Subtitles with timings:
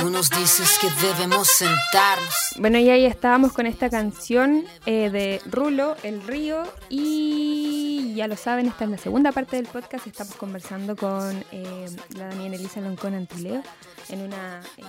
[0.00, 2.34] Tú nos dices que debemos sentarnos.
[2.56, 6.62] Bueno, y ahí estábamos con esta canción eh, de Rulo, El Río.
[6.88, 10.06] Y ya lo saben, esta es la segunda parte del podcast.
[10.06, 11.86] Estamos conversando con eh,
[12.16, 13.62] la Daniela Elisa Loncón Antileo
[14.08, 14.82] en una eh,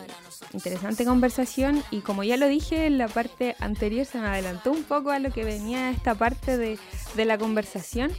[0.53, 1.83] interesante conversación.
[1.91, 5.19] Y como ya lo dije en la parte anterior, se me adelantó un poco a
[5.19, 6.79] lo que venía esta parte de,
[7.15, 8.13] de la conversación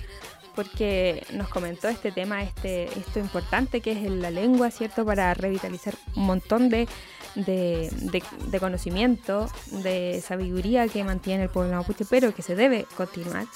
[0.55, 5.05] porque nos comentó este tema, este, esto importante que es la lengua, ¿cierto?
[5.05, 6.89] Para revitalizar un montón de,
[7.35, 13.47] de, conocimiento, de sabiduría que mantiene el pueblo mapuche, pero que se debe continuar.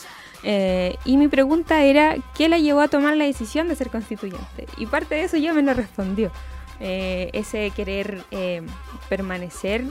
[0.43, 4.67] Eh, y mi pregunta era, ¿qué la llevó a tomar la decisión de ser constituyente?
[4.77, 6.31] Y parte de eso ya me lo respondió.
[6.79, 8.63] Eh, ese querer eh,
[9.09, 9.85] permanecer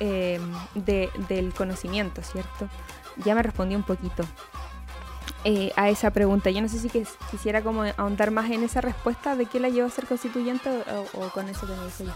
[0.00, 2.68] del conocimiento, ¿cierto?
[3.24, 4.24] Ya me respondió un poquito.
[5.44, 6.50] Eh, a esa pregunta.
[6.50, 6.90] Yo no sé si
[7.30, 10.68] quisiera como ahondar más en esa respuesta de qué la llevó a ser constituyente
[11.14, 12.14] o, con eso que me dice ya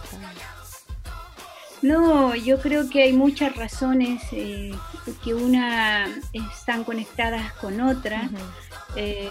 [1.81, 4.75] No, yo creo que hay muchas razones eh,
[5.25, 8.29] que una están conectadas con otra.
[8.95, 9.31] Eh,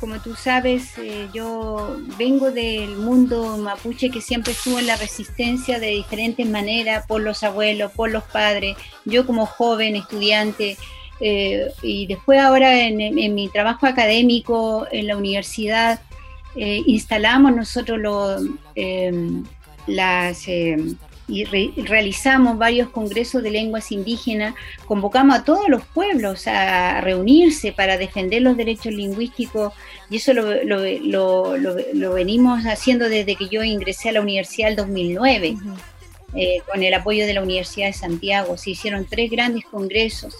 [0.00, 0.94] como tú sabes,
[1.32, 7.20] yo vengo del mundo mapuche que siempre estuvo en la resistencia de diferentes maneras, por
[7.20, 8.76] los abuelos, por los padres.
[9.04, 10.76] Yo como joven estudiante,
[11.20, 16.00] eh, y después ahora en, mi trabajo académico en la universidad
[16.56, 18.42] eh, instalamos nosotros
[18.74, 19.44] em,
[19.86, 20.96] las em,
[21.30, 24.54] y realizamos varios congresos de lenguas indígenas,
[24.86, 29.72] convocamos a todos los pueblos a reunirse para defender los derechos lingüísticos
[30.10, 35.56] y eso lo, lo, venimos haciendo desde que yo ingresé a la universidad en 2009.
[36.36, 38.56] Eh, con el apoyo de la Universidad de Santiago.
[38.56, 40.36] Se hicieron tres grandes congresos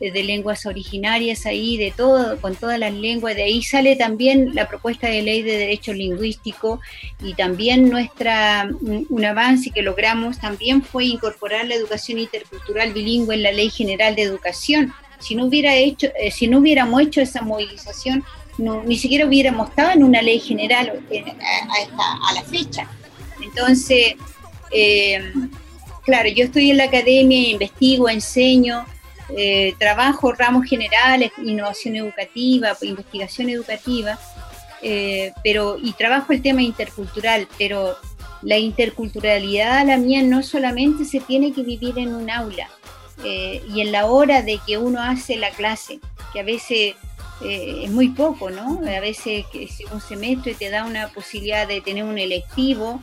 [0.00, 3.34] de lenguas originarias ahí, de todo, con todas las lenguas.
[3.34, 6.80] De ahí sale también la propuesta de ley de derecho lingüístico
[7.22, 13.42] y también nuestra, un avance que logramos también fue incorporar la educación intercultural bilingüe en
[13.42, 14.92] la Ley General de Educación.
[15.18, 18.24] Si no hubiera hecho, eh, si no hubiéramos hecho esa movilización,
[18.56, 21.24] no, ni siquiera hubiéramos estado en una ley general eh,
[21.96, 22.88] a, a, la fecha.
[23.42, 24.14] Entonces,
[24.72, 25.32] eh,
[26.04, 28.84] claro, yo estoy en la academia, investigo, enseño,
[29.36, 34.18] eh, trabajo ramos generales, innovación educativa, investigación educativa,
[34.80, 37.96] eh, pero y trabajo el tema intercultural, pero
[38.42, 42.70] la interculturalidad la mía no solamente se tiene que vivir en un aula
[43.24, 45.98] eh, y en la hora de que uno hace la clase,
[46.32, 46.94] que a veces
[47.40, 48.80] es muy poco, ¿no?
[48.84, 53.00] A veces que un semestre te da una posibilidad de tener un electivo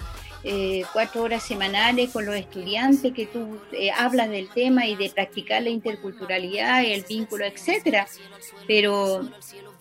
[0.47, 5.09] eh, cuatro horas semanales con los estudiantes, que tú eh, hablas del tema y de
[5.09, 8.07] practicar la interculturalidad, el vínculo, etcétera.
[8.67, 9.27] Pero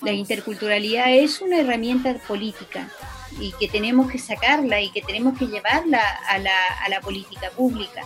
[0.01, 2.91] la interculturalidad es una herramienta política
[3.39, 7.51] y que tenemos que sacarla y que tenemos que llevarla a la, a la política
[7.51, 8.01] pública.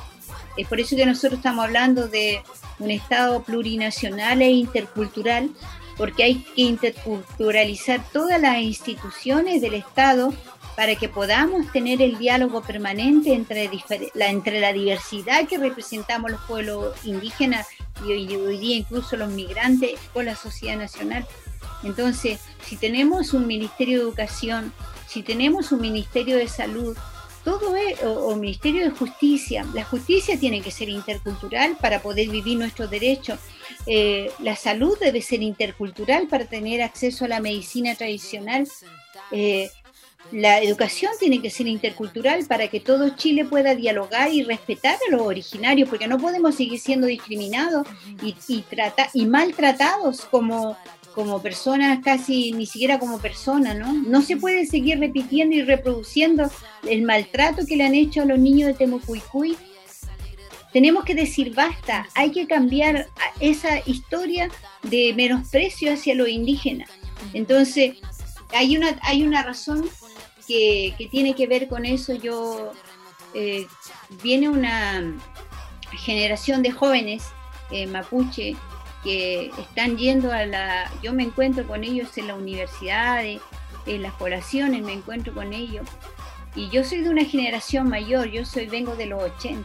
[0.57, 2.43] Es por eso que nosotros estamos hablando de
[2.81, 5.51] un Estado plurinacional e intercultural,
[5.99, 10.33] porque hay que interculturalizar todas las instituciones del Estado
[10.79, 13.69] para que podamos tener el diálogo permanente entre
[14.15, 17.67] la, entre la diversidad que representamos los pueblos indígenas
[18.07, 21.27] y hoy, día incluso los migrantes con la sociedad nacional.
[21.83, 24.73] Entonces, si tenemos un Ministerio de Educación,
[25.09, 26.97] si tenemos un Ministerio de Salud,
[27.45, 32.57] todo es, o, Ministerio de Justicia, la justicia tiene que ser intercultural para poder vivir
[32.57, 33.41] nuestros derechos.
[33.87, 38.69] Eh, la salud debe ser intercultural para tener acceso a la medicina tradicional.
[39.33, 39.71] Eh,
[40.33, 45.11] la educación tiene que ser intercultural para que todo Chile pueda dialogar y respetar a
[45.11, 47.87] los originarios, porque no podemos seguir siendo discriminados
[48.23, 50.77] y, maltratados como,
[51.15, 53.93] como personas, casi ni siquiera como personas, ¿no?
[53.93, 56.51] No se puede seguir repitiendo y reproduciendo
[56.87, 59.57] el maltrato que le han hecho a los niños de Temucuicuy.
[60.73, 63.09] Tenemos que decir basta, hay que cambiar
[63.41, 64.51] esa historia
[64.83, 66.91] de menosprecio hacia los indígenas.
[67.33, 67.97] Entonces,
[68.51, 69.89] hay una, hay una razón
[70.47, 72.15] que, tiene que ver con eso.
[72.15, 72.73] Yo
[73.35, 73.67] eh,
[74.23, 75.17] viene una
[75.93, 77.25] generación de jóvenes
[77.71, 78.57] eh, mapuche
[79.05, 84.13] que están yendo a la, yo me encuentro con ellos en la universidad, en las
[84.15, 85.87] poblaciones, me encuentro con ellos.
[86.55, 89.65] Y yo soy de una generación mayor, yo soy vengo de los 80.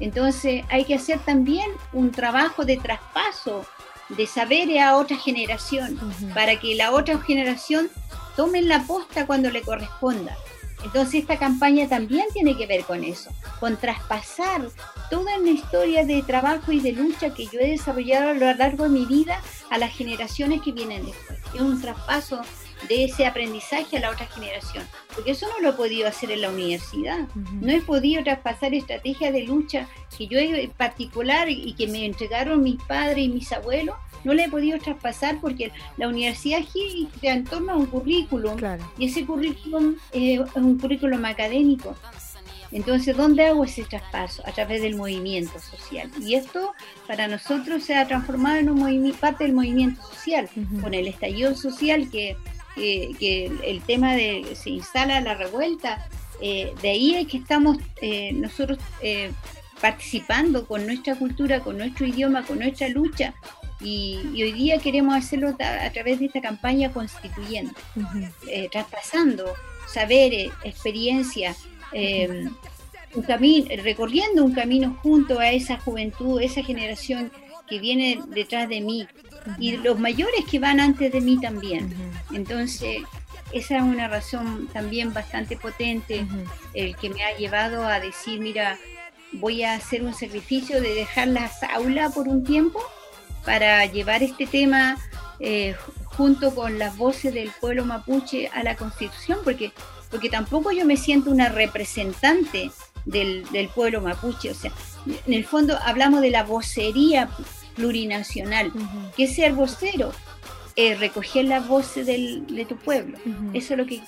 [0.00, 3.66] Entonces hay que hacer también un trabajo de traspaso
[4.08, 5.98] de saberes a otra generación,
[6.34, 7.90] para que la otra generación
[8.36, 10.36] tomen la posta cuando le corresponda.
[10.84, 14.68] Entonces esta campaña también tiene que ver con eso, con traspasar
[15.10, 18.84] toda una historia de trabajo y de lucha que yo he desarrollado a lo largo
[18.84, 21.38] de mi vida a las generaciones que vienen después.
[21.52, 22.40] Es un traspaso
[22.86, 26.42] de ese aprendizaje a la otra generación, porque eso no lo he podido hacer en
[26.42, 31.86] la universidad, no he podido traspasar estrategias de lucha que yo en particular y que
[31.86, 36.60] me entregaron mis padres y mis abuelos, no le he podido traspasar porque la universidad
[36.62, 38.56] gira en torno a un currículum
[38.98, 41.96] y ese currículum es un currículum académico.
[42.70, 44.42] Entonces, ¿dónde hago ese traspaso?
[44.46, 46.10] A través del movimiento social.
[46.20, 46.74] Y esto
[47.06, 50.50] para nosotros se ha transformado en un parte del movimiento social,
[50.82, 52.36] con el estallido social que,
[52.78, 56.08] el tema de se instala la revuelta,
[56.40, 59.32] eh, de ahí es que estamos eh, nosotros eh,
[59.80, 63.34] participando con nuestra cultura, con nuestro idioma, con nuestra lucha.
[63.80, 67.80] Y, hoy día queremos hacerlo a, través de esta campaña constituyente,
[68.72, 69.44] traspasando
[69.86, 71.58] saberes, experiencias,
[71.92, 77.30] un camino, recorriendo un camino junto a esa juventud, esa generación
[77.68, 79.06] que viene detrás de mí
[79.58, 81.94] y los mayores que van antes de mí también.
[82.32, 83.02] Entonces,
[83.52, 86.26] esa es una razón también bastante potente,
[86.74, 88.78] el que me ha llevado a decir, mira,
[89.32, 92.80] voy a hacer un sacrificio de dejar las aulas por un tiempo
[93.44, 94.96] para llevar este tema
[95.40, 95.74] eh,
[96.04, 99.72] junto con las voces del pueblo mapuche a la constitución, porque
[100.10, 102.70] porque tampoco yo me siento una representante
[103.04, 103.44] del,
[103.74, 104.50] pueblo mapuche.
[104.50, 104.72] O sea,
[105.26, 107.28] en el fondo hablamos de la vocería
[107.78, 108.72] plurinacional.
[109.16, 110.12] ¿Qué es ser vocero?
[110.80, 113.18] Eh, recoger las voces de tu pueblo.
[113.52, 114.00] Eso es lo que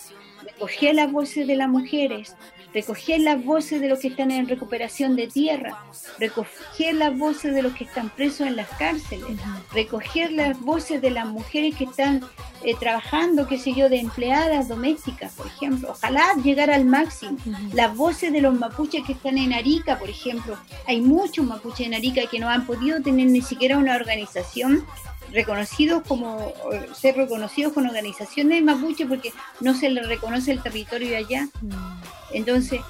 [0.45, 2.37] recoger las voces de las mujeres,
[2.73, 5.83] recoger las voces de los que están en recuperación de tierra,
[6.21, 9.27] recoger las voces de los que están presos en las cárceles,
[9.73, 12.21] recoger las voces de las mujeres que están
[12.63, 15.91] eh, trabajando, qué sé yo, de empleadas domésticas, por ejemplo.
[15.91, 17.37] Ojalá llegar al máximo.
[17.73, 20.57] Las voces de los mapuches que están en Arica, por ejemplo.
[20.87, 24.87] Hay muchos mapuches en Arica que no han podido tener ni siquiera una organización
[25.33, 26.53] reconocidos como
[26.95, 31.49] ser reconocidos con organizaciones mapuche porque no se les reconoce el territorio de allá.
[31.61, 32.01] Mm.
[32.33, 32.81] Entonces,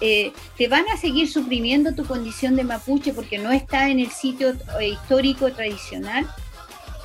[0.00, 4.10] eh, te van a seguir suprimiendo tu condición de mapuche porque no está en el
[4.10, 6.26] sitio eh, histórico tradicional.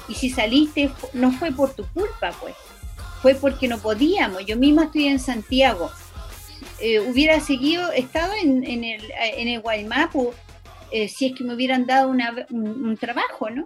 [0.10, 2.56] Y si saliste, no fue por tu culpa, pues.
[3.22, 4.46] Fue porque no podíamos.
[4.46, 5.92] Yo misma estoy en Santiago.
[6.80, 10.34] Eh, hubiera seguido, estado en, en, el, en el Guaymapu
[11.08, 13.64] si es que me hubieran dado un, trabajo, ¿no?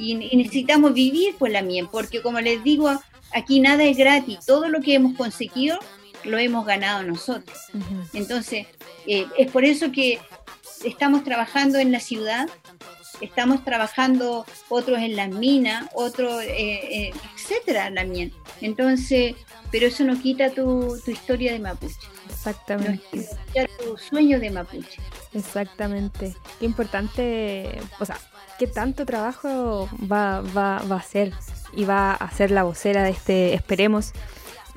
[0.00, 2.90] Y, necesitamos vivir por la miel, porque como les digo,
[3.32, 5.78] aquí nada es gratis, todo lo que hemos conseguido
[6.24, 7.58] lo hemos ganado nosotros.
[8.12, 8.66] Entonces,
[9.06, 10.18] eh, es por eso que
[10.84, 12.48] estamos trabajando en la ciudad,
[13.20, 18.32] estamos trabajando otros en las minas, otros, eh, eh, etcétera, la miel.
[18.60, 19.34] Entonces,
[19.70, 21.94] pero eso no quita tu, tu historia de Mapuche.
[22.28, 23.02] Exactamente.
[23.12, 25.00] No quita tu sueño de Mapuche.
[25.32, 26.34] Exactamente.
[26.58, 28.18] Qué importante, o sea,
[28.60, 31.32] qué tanto trabajo va, va, va a hacer
[31.72, 34.12] y va a ser la vocera de este, esperemos.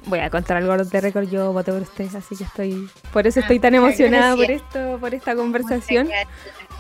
[0.06, 3.42] Voy a contar algo de récord, yo voté por ustedes, así que estoy, por eso
[3.42, 6.08] estoy tan ah, emocionada por esto, por esta conversación,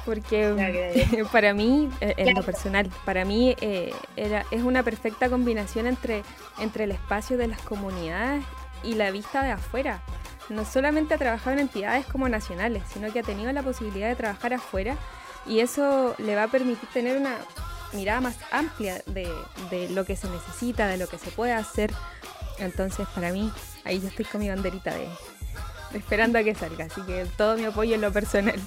[0.06, 5.88] porque para mí, eh, en lo personal, para mí eh, era, es una perfecta combinación
[5.88, 6.24] entre,
[6.58, 8.46] entre el espacio de las comunidades
[8.82, 10.02] y la vista de afuera.
[10.48, 14.16] No solamente ha trabajado en entidades como nacionales, sino que ha tenido la posibilidad de
[14.16, 14.96] trabajar afuera
[15.46, 17.38] y eso le va a permitir tener una
[17.94, 19.28] mirada más amplia de,
[19.90, 21.94] lo que se necesita, de lo que se puede hacer.
[22.60, 23.52] Entonces, para mí,
[23.84, 25.08] ahí yo estoy con mi banderita de,
[25.94, 28.60] esperando a que salga, así que todo mi apoyo en lo personal.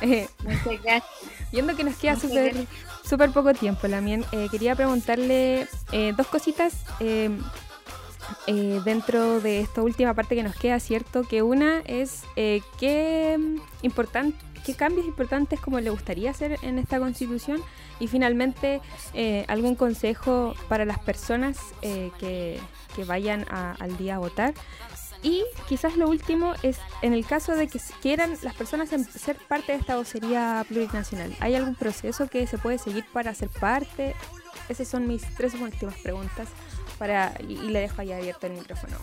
[0.00, 1.04] Muchas gracias.
[1.50, 2.66] Viendo que nos queda súper
[3.08, 7.30] super poco tiempo, Lamien, eh, quería preguntarle eh, dos cositas eh,
[8.46, 11.22] eh, dentro de esta última parte que nos queda, ¿cierto?
[11.22, 13.38] Que una es qué
[13.80, 17.62] importante qué cambios importantes como le gustaría hacer en esta constitución
[18.00, 18.80] y finalmente
[19.14, 22.60] eh, algún consejo para las personas eh, que,
[23.06, 24.54] vayan al día a votar.
[25.22, 29.70] Y quizás lo último es en el caso de que quieran las personas ser parte
[29.70, 31.32] de esta vocería plurinacional.
[31.38, 34.16] ¿Hay algún proceso que se puede seguir para ser parte?
[34.68, 36.48] Esas son mis tres últimas preguntas
[37.48, 38.96] y, le dejo ahí abierto el micrófono.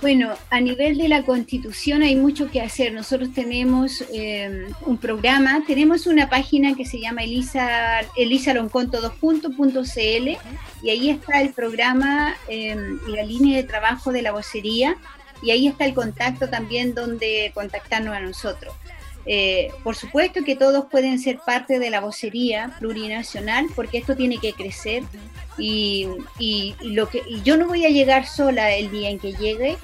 [0.00, 2.92] Bueno, a nivel de la constitución hay mucho que hacer.
[2.92, 10.28] Nosotros tenemos eh, un programa, tenemos una página que se llama Elisa, elisaloncon.cl
[10.82, 14.96] y ahí está el programa eh, y la línea de trabajo de la vocería
[15.42, 18.74] y ahí está el contacto también donde contactarnos a nosotros.
[19.26, 24.38] Eh, por supuesto que todos pueden ser parte de la vocería plurinacional porque esto tiene
[24.38, 25.02] que crecer
[25.58, 29.76] y, lo que yo no voy a llegar sola el día en que llegue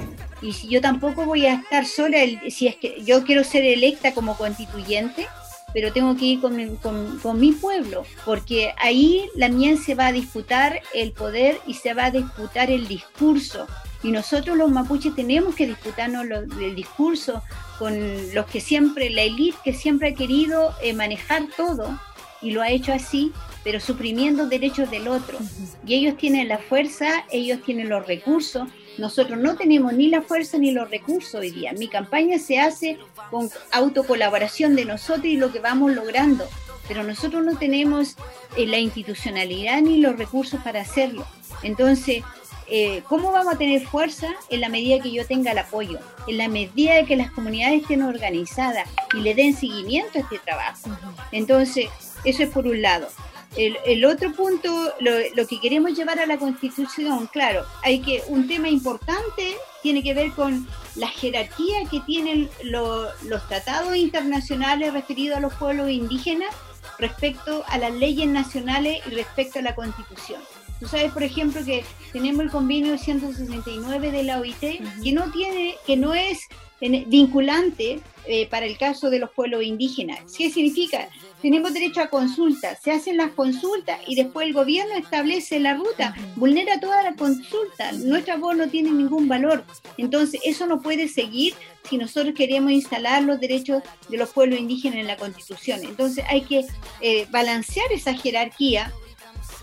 [0.43, 4.15] y yo tampoco voy a estar sola el, si es que yo quiero ser electa
[4.15, 5.27] como constituyente
[5.73, 6.77] pero tengo que ir con,
[7.23, 11.95] con, mi pueblo, porque ahí la mien se va a disputar el poder y se
[11.95, 13.67] va a disputar el discurso.
[14.03, 16.27] Y nosotros los mapuches tenemos que disputarnos
[16.61, 17.43] el discurso
[17.79, 17.95] con
[18.35, 22.01] los que siempre, la élite que siempre ha querido eh, manejar todo
[22.43, 23.33] y lo ha hecho así,
[23.65, 25.39] pero suprimiendo derechos del otro.
[25.87, 30.59] Y ellos tienen la fuerza, ellos tienen los recursos, nosotros no tenemos ni la fuerza
[30.59, 31.73] ni los recursos hoy día.
[31.73, 32.99] Mi campaña se hace
[33.31, 36.47] con autocolaboración de nosotros y lo que vamos logrando,
[36.87, 38.17] pero nosotros no tenemos
[38.57, 41.27] eh, la institucionalidad ni los recursos para hacerlo.
[41.63, 42.23] Entonces,
[42.67, 44.29] eh, ¿cómo vamos a tener fuerza?
[44.49, 47.83] En la medida que yo tenga el apoyo, en la medida de que las comunidades
[47.83, 50.91] estén organizadas y le den seguimiento a este trabajo.
[51.33, 51.87] Entonces,
[52.25, 53.09] eso es por un lado.
[53.57, 58.69] El, otro punto, lo, que queremos llevar a la Constitución, claro, hay que un tema
[58.69, 65.55] importante tiene que ver con la jerarquía que tienen los tratados internacionales referidos a los
[65.55, 66.55] pueblos indígenas
[66.99, 70.41] respecto a las leyes nacionales y respecto a la Constitución.
[70.79, 75.77] Tú sabes, por ejemplo, que tenemos el convenio 169 de la OIT, que no tiene,
[75.87, 76.49] que no es
[76.81, 80.21] vinculante eh, para el caso de los pueblos indígenas.
[80.37, 81.09] ¿Qué significa?
[81.43, 86.15] Tenemos derecho a consulta, se hacen las consultas y después el gobierno establece la ruta,
[86.37, 89.65] vulnera toda la consulta, nuestra voz no tiene ningún valor.
[89.97, 91.55] Entonces, eso no puede seguir
[91.89, 95.81] si nosotros queremos instalar los derechos de los pueblos indígenas en la Constitución.
[95.83, 96.67] Entonces, hay que
[97.01, 98.93] eh, balancear esa jerarquía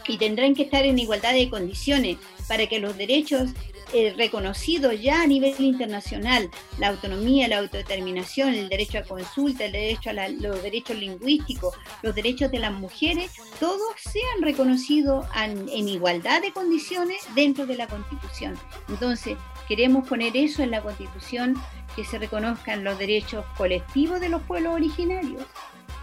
[0.07, 3.51] y tendrán que estar en igualdad de condiciones para que los derechos
[3.93, 9.71] eh, reconocidos ya a nivel internacional, la autonomía, la autodeterminación, el derecho a consulta, el
[9.71, 16.41] derecho a los derechos lingüísticos, los derechos de las mujeres, todos sean reconocidos en igualdad
[16.41, 18.59] de condiciones dentro de la Constitución.
[18.89, 19.37] Entonces,
[19.69, 21.55] queremos poner eso en la Constitución,
[21.95, 25.43] que se reconozcan los derechos colectivos de los pueblos originarios,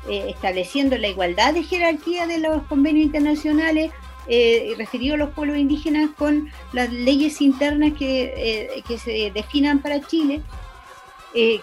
[0.08, 3.90] eh, estableciendo la igualdad de jerarquía de los convenios internacionales
[4.28, 9.80] eh, referido a los pueblos indígenas con las leyes internas que, eh, que se definan
[9.80, 10.42] para Chile.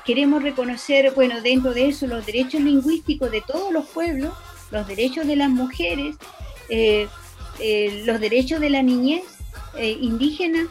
[0.04, 4.34] Queremos reconocer, bueno, dentro de eso, los derechos lingüísticos de todos los pueblos,
[4.70, 6.18] los derechos de las mujeres,
[8.06, 9.24] los derechos de la niñez
[9.80, 10.68] indígena,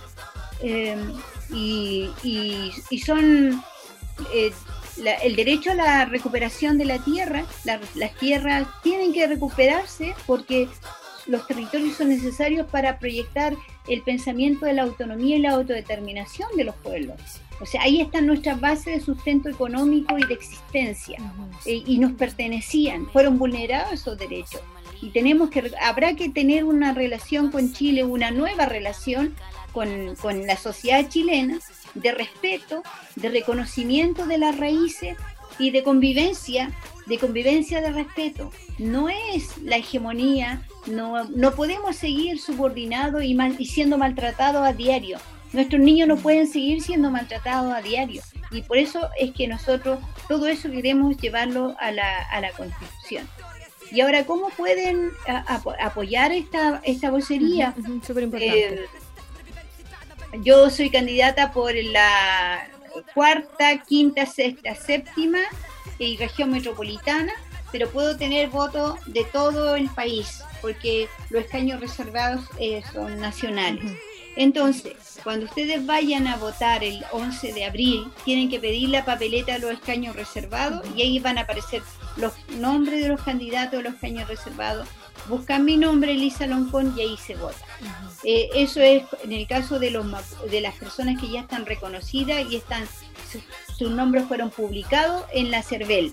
[1.51, 3.63] y, y, son
[5.23, 7.45] el derecho a la recuperación de la tierra,
[7.95, 10.69] las tierras tienen que recuperarse porque
[11.27, 13.55] los territorios son necesarios para proyectar
[13.89, 17.17] el pensamiento de la autonomía y la autodeterminación de los pueblos.
[17.61, 21.19] O sea, ahí están nuestras bases de sustento económico y de existencia
[21.67, 24.61] eh, y nos pertenecían, fueron vulnerados esos derechos.
[25.03, 29.35] Y tenemos que, habrá que tener una relación con Chile, una nueva relación
[29.73, 31.59] con, con la sociedad chilena
[31.95, 32.83] de respeto,
[33.17, 35.17] de reconocimiento de las raíces
[35.59, 36.71] y de convivencia,
[37.07, 38.51] de convivencia de respeto.
[38.79, 45.19] No es la hegemonía, no, no podemos seguir subordinados y, y siendo maltratados a diario.
[45.53, 48.23] Nuestros niños no pueden seguir siendo maltratados a diario.
[48.53, 49.99] Y por eso es que nosotros
[50.29, 53.29] todo eso queremos llevarlo a la, a la Constitución.
[53.93, 55.11] Y ahora, ¿cómo pueden
[55.81, 57.75] apoyar esta, esta vocería?
[58.35, 58.87] Eh,
[60.43, 62.69] yo soy candidata por la
[63.15, 65.41] cuarta, quinta, sexta, séptima
[65.99, 67.33] y región metropolitana,
[67.73, 73.85] pero puedo tener votos de todo el país, porque los escaños reservados eh, son nacionales.
[74.37, 79.55] Entonces, cuando ustedes vayan a votar el 11 de abril, tienen que pedir la papeleta
[79.55, 81.83] a los escaños reservados y ahí van a aparecer
[82.17, 84.89] los nombres de los candidatos de los escaños reservados.
[85.29, 87.65] Buscan mi nombre, Elisa Loncón, y ahí se vota.
[88.25, 90.07] Eh, eso es en el caso de, los,
[90.51, 92.87] de las personas que ya están reconocidas y están
[93.79, 96.13] sus nombres fueron publicados en la CERVEL.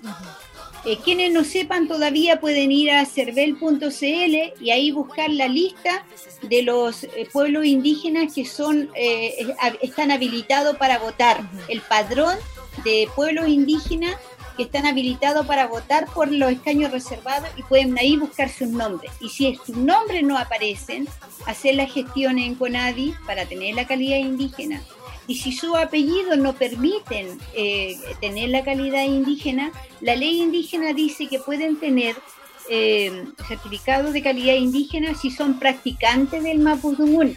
[0.84, 6.06] Eh, quienes no sepan todavía pueden ir a cervel.cl y ahí buscar la lista
[6.42, 12.38] de los eh, pueblos indígenas que son eh, están habilitados para votar, el padrón
[12.84, 14.14] de pueblos indígenas
[14.58, 19.10] que están habilitados para votar por los escaños reservados y pueden ahí buscar sus nombres.
[19.20, 21.08] Y si sus nombres no aparecen,
[21.46, 24.82] hacer la gestión en CONADI para tener la calidad indígena
[25.28, 31.26] y si su apellido no permiten eh, tener la calidad indígena, la ley indígena dice
[31.26, 32.16] que pueden tener
[32.70, 37.36] eh, certificados de calidad indígena si son practicantes del Mapudungun.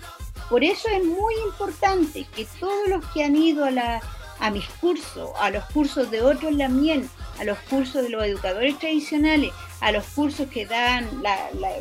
[0.49, 4.01] Por eso es muy importante que todos los que han ido a, la,
[4.41, 7.07] a mis cursos, a los cursos de otros Lamien,
[7.39, 11.07] a los cursos de los educadores tradicionales, a los cursos que dan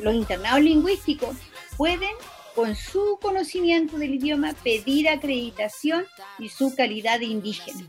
[0.02, 1.36] los internados lingüísticos,
[1.76, 2.10] pueden
[2.54, 6.04] con su conocimiento del idioma, pedir acreditación
[6.38, 7.86] y su calidad de indígena.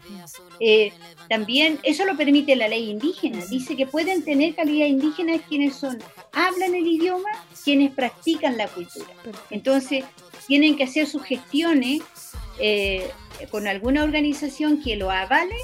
[0.62, 0.94] Eh,
[1.28, 3.44] también eso lo permite la ley indígena.
[3.48, 5.98] Dice que pueden tener calidad indígena quienes son,
[6.32, 7.30] hablan el idioma,
[7.64, 9.12] quienes practican la cultura.
[9.50, 10.06] Entonces,
[10.48, 12.02] tienen que hacer sus gestiones
[12.60, 13.10] eh,
[13.50, 15.56] con alguna organización que lo avale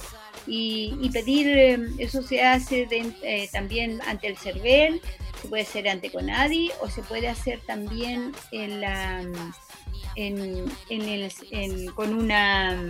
[0.45, 2.87] y, pedir, eh, eso se hace
[3.51, 5.01] también ante el CERVEL,
[5.41, 9.21] se puede hacer ante Conadi o se puede hacer también en la
[10.15, 12.81] en, el, con una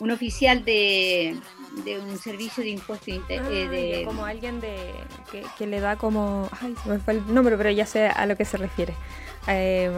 [0.00, 1.36] un oficial de,
[1.84, 4.94] de un servicio de impuesto eh, ah, de, como alguien de
[5.58, 8.36] que, le da como ay se me fue el nombre pero ya sé a lo
[8.36, 8.94] que se refiere.
[9.46, 9.90] Eh,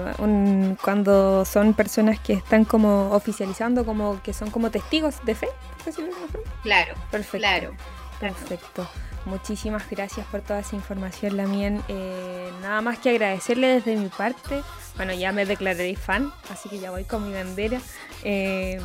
[0.82, 5.48] cuando son personas que están como oficializando como que son como testigos de fe
[6.62, 7.38] claro perfecto.
[7.38, 7.70] claro.
[8.18, 8.88] Perfecto
[9.26, 11.82] Muchísimas gracias por toda esa información, Lamien.
[11.88, 14.62] Eh, nada más que agradecerle desde mi parte.
[14.94, 17.80] Bueno, ya me declaré fan, así que ya voy con mi bandera.
[18.22, 18.80] Eh,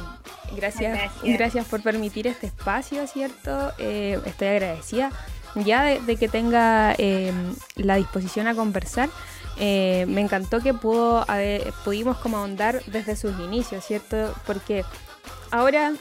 [0.55, 3.71] gracias, gracias, por permitir este espacio, ¿cierto?
[3.77, 5.11] Eh, estoy agradecida
[5.53, 6.95] ya de, que tenga
[7.75, 9.09] la disposición a conversar.
[9.59, 11.23] me encantó que pudo,
[11.85, 14.33] pudimos como ahondar desde sus inicios, ¿cierto?
[14.47, 14.83] Porque
[15.51, 15.93] ahora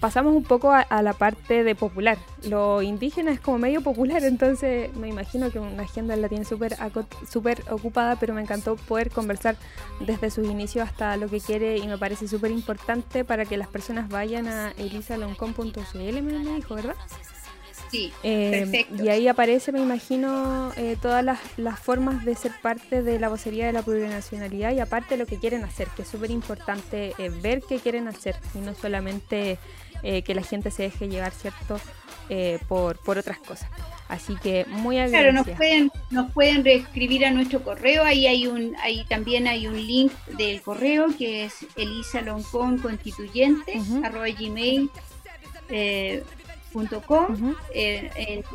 [0.00, 2.18] pasamos un poco a, la parte de popular.
[2.44, 6.76] Lo indígena es como medio popular, entonces me imagino que una agenda la tiene súper
[7.30, 9.56] super ocupada, pero me encantó poder conversar
[10.00, 13.68] desde sus inicios hasta lo que quiere y me parece súper importante para que las
[13.68, 16.96] personas vayan a elisaloncom.cl, me dijo, ¿verdad?
[17.90, 19.02] Sí, eh, perfecto.
[19.02, 23.28] Y ahí aparece, me imagino, eh, todas las, las, formas de ser parte de la
[23.28, 27.30] vocería de la plurinacionalidad y aparte lo que quieren hacer, que es súper importante eh,
[27.30, 29.58] ver qué quieren hacer y no solamente
[30.02, 31.78] eh, que la gente se deje llevar, ¿cierto?
[32.30, 33.70] Eh, por, por otras cosas.
[34.06, 35.30] Así que muy agradecida.
[35.30, 39.66] Claro, nos pueden, nos pueden reescribir a nuestro correo, ahí hay un, ahí también hay
[39.66, 43.80] un link del correo que es elisaloncon.constituyente
[44.38, 44.90] gmail
[45.70, 46.22] eh,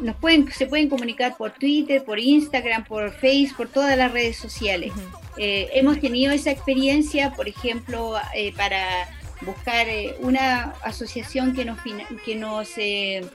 [0.01, 4.38] nos pueden, se pueden comunicar por Twitter, por Instagram, por Facebook, por todas las redes
[4.38, 4.93] sociales.
[5.38, 8.13] hemos tenido esa experiencia, por ejemplo,
[8.55, 9.09] para
[9.45, 11.77] buscar eh, una asociación que nos,
[12.25, 13.25] que nos eh,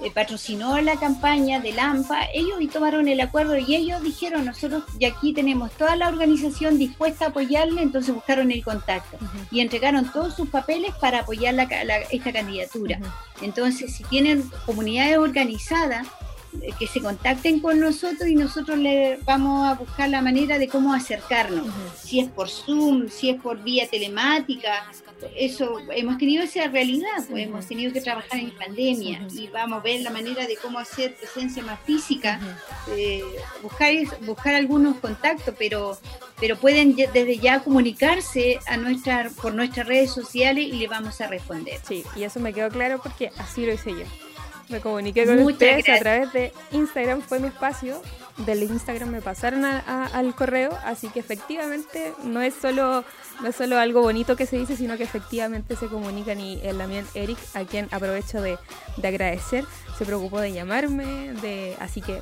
[0.00, 4.84] eh, patrocinó la campaña de LAMPA, ellos y tomaron el acuerdo y ellos dijeron, nosotros
[4.98, 9.18] y aquí tenemos toda la organización dispuesta a apoyarle, entonces buscaron el contacto
[9.50, 13.00] y entregaron todos sus papeles para apoyar la, esta candidatura.
[13.42, 16.06] Entonces, si tienen comunidades organizadas,
[16.78, 20.94] que se contacten con nosotros y nosotros le vamos a buscar la manera de cómo
[20.94, 21.66] acercarnos,
[22.02, 24.90] si es por Zoom, si es por vía telemática,
[25.36, 29.82] eso, hemos tenido esa realidad, pues hemos tenido que trabajar en pandemia y vamos a
[29.82, 32.40] ver la manera de cómo hacer presencia más física,
[32.96, 33.22] eh,
[33.62, 35.98] buscar, buscar algunos contactos, pero,
[36.40, 41.26] pero pueden desde ya comunicarse a nuestra, por nuestras redes sociales y le vamos a
[41.26, 41.80] responder.
[41.86, 44.27] Sí, y eso me quedó claro porque así lo hice yo.
[44.68, 48.00] Me comuniqué con ustedes a través de Instagram, fue mi espacio.
[48.38, 53.04] Del Instagram me pasaron al correo, así que efectivamente no es solo
[53.40, 56.78] no es solo algo bonito que se dice, sino que efectivamente se comunican y el
[56.78, 58.58] también Eric, a quien aprovecho de,
[58.96, 59.64] de, agradecer,
[59.96, 62.20] se preocupó de llamarme, de así que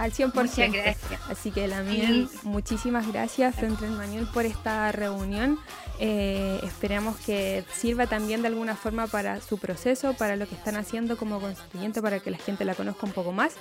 [0.00, 0.32] al 100%.
[0.32, 1.20] Muchas gracias.
[1.28, 2.08] Así que la mía,
[2.42, 5.58] muchísimas gracias, Frente Manuel, por esta reunión.
[5.98, 10.76] Eh, esperamos que sirva también de alguna forma para su proceso, para lo que están
[10.76, 13.52] haciendo como constituyente, para que la gente la conozca un poco más.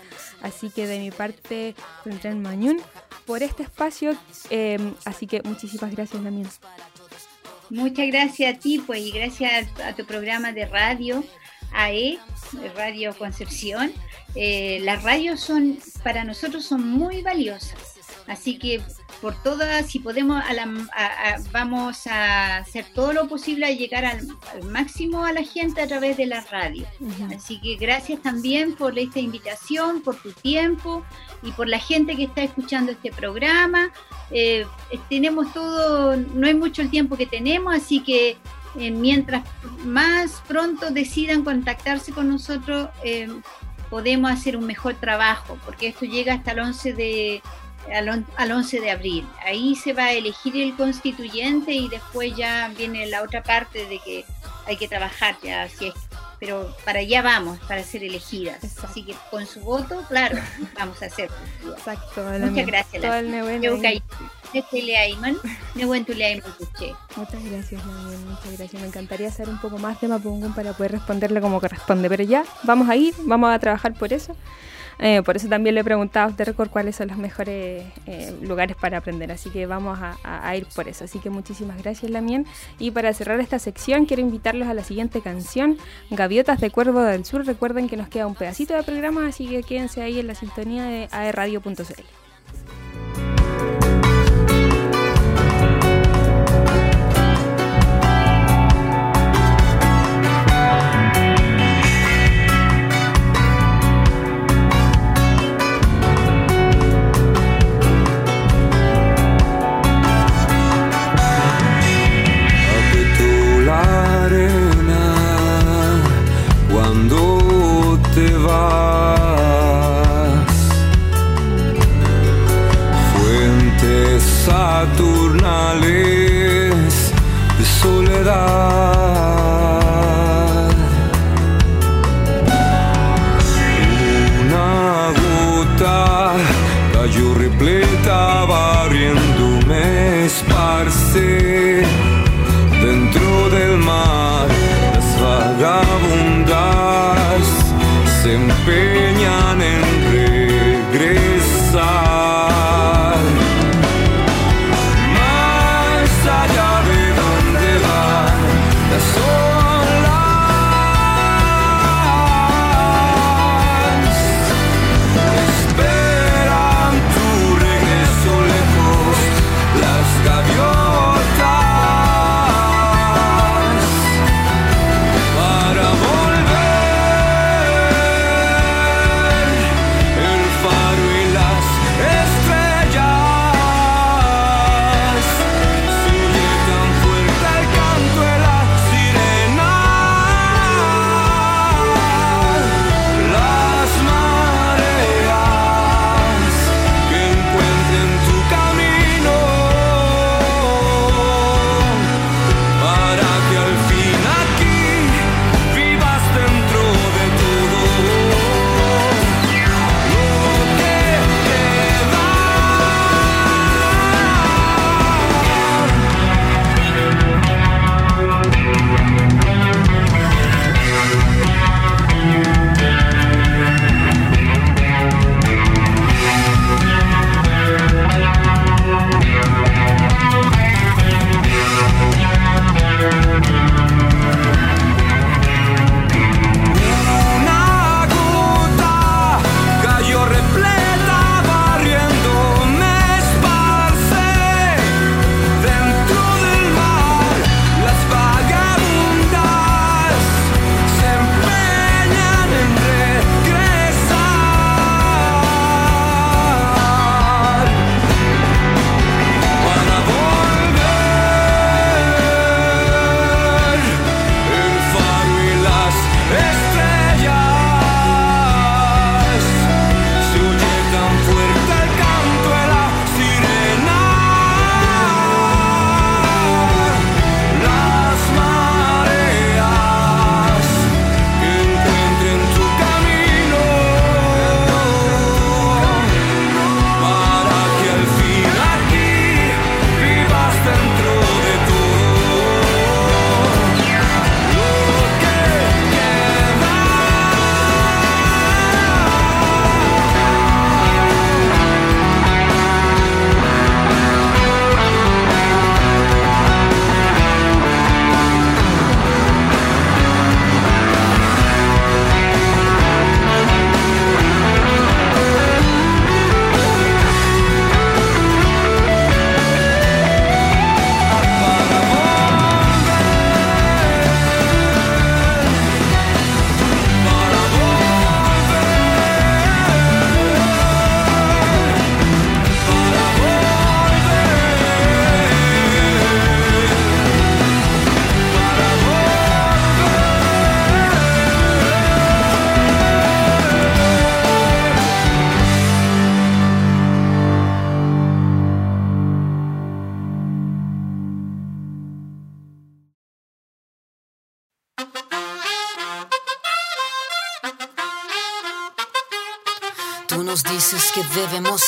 [0.41, 2.77] Así que de mi parte, Frente Mañón,
[3.25, 4.15] por este espacio.
[4.49, 6.47] Em, así que muchísimas gracias, Lamien.
[7.69, 11.21] Muchas gracias a ti, pues, y gracias a tu programa de radio,
[11.73, 12.19] AE,
[12.75, 13.91] Radio Concepción.
[14.35, 17.99] Eh, las radios son, para nosotros son muy valiosas.
[18.27, 18.79] Así que
[19.21, 20.41] por todas, si podemos,
[21.51, 24.27] vamos a hacer todo lo posible a llegar al,
[24.69, 26.85] máximo a la gente a través de la radio.
[27.35, 31.03] Así que gracias también por esta invitación, por tu tiempo
[31.41, 33.91] y por la gente que está escuchando este programa.
[34.31, 34.65] Eh,
[35.09, 38.37] tenemos todo, no es mucho el tiempo que tenemos, así que
[38.77, 39.43] eh, mientras
[39.83, 43.27] más pronto decidan contactarse con nosotros, eh,
[43.89, 47.41] podemos hacer un mejor trabajo, porque esto llega hasta el 11 de,
[48.37, 49.27] al, 11 de abril.
[49.45, 53.99] Ahí se va a elegir el constituyente y después ya viene la otra parte de
[53.99, 54.25] que
[54.67, 56.28] hay que trabajar ya, así es.
[56.39, 58.59] Pero para allá vamos, para ser elegidas.
[58.83, 60.37] Así que con su voto, claro,
[60.77, 61.29] vamos a hacer.
[61.77, 62.23] Exacto.
[62.23, 63.03] Muchas gracias.
[67.15, 68.81] Muchas gracias, muchas gracias.
[68.81, 72.43] Me encantaría hacer un poco más de Mapungún para poder responderle como corresponde, pero ya,
[72.63, 74.35] vamos a ir, vamos a trabajar por eso.
[74.99, 78.75] Eh, por eso también le he preguntado a usted cuáles son los mejores eh, lugares
[78.75, 79.31] para aprender.
[79.31, 81.05] Así que vamos a, ir por eso.
[81.05, 82.45] Así que muchísimas gracias, Lamien.
[82.77, 85.77] Y para cerrar esta sección, quiero invitarlos a la siguiente canción,
[86.09, 87.45] Gaviotas de Cuervo del Sur.
[87.45, 90.83] Recuerden que nos queda un pedacito de programa, así que quédense ahí en la sintonía
[90.83, 92.03] de aerradio.cl.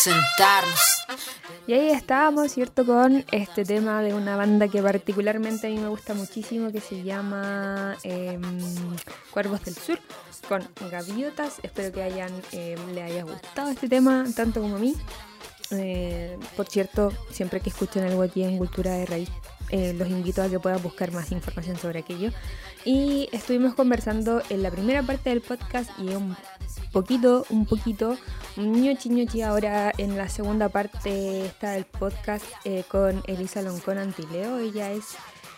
[0.02, 1.06] sentarnos
[1.68, 2.86] Y ahí estábamos, ¿cierto?
[2.86, 7.04] Con este tema de una banda que particularmente a mí me gusta muchísimo, que se
[7.04, 8.42] llama em,
[9.32, 10.00] Cuervos del Sur,
[10.48, 11.60] con Gaviotas.
[11.62, 14.96] Espero que hayan, em, le haya gustado este tema, tanto como a mí.
[15.72, 19.30] Eh, por cierto, siempre que escuchen algo aquí en Cultura de Raíz,
[19.70, 22.32] eh, los invito a que puedan buscar más información sobre aquello.
[22.84, 26.36] Y estuvimos conversando en la primera parte del podcast y un
[26.92, 28.18] poquito, un poquito,
[28.58, 34.60] ñochi ñochi ahora en la segunda parte está el podcast eh, con Elisa Loncón Antileo.
[34.60, 35.16] Ella es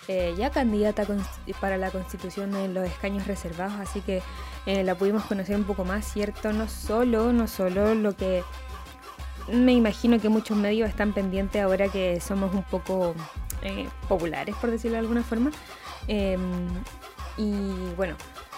[0.08, 1.06] eh, ya candidata
[1.60, 4.22] para la constitución en los escaños reservados, así que
[4.66, 6.54] eh, la pudimos conocer un poco más, ¿cierto?
[6.54, 8.44] No solo, no solo lo que
[9.52, 13.14] me imagino que muchos medios están pendientes ahora que somos un poco
[14.10, 15.50] populares, por decirlo de alguna forma.
[16.08, 16.68] Em,
[17.38, 17.52] y
[17.96, 18.16] bueno,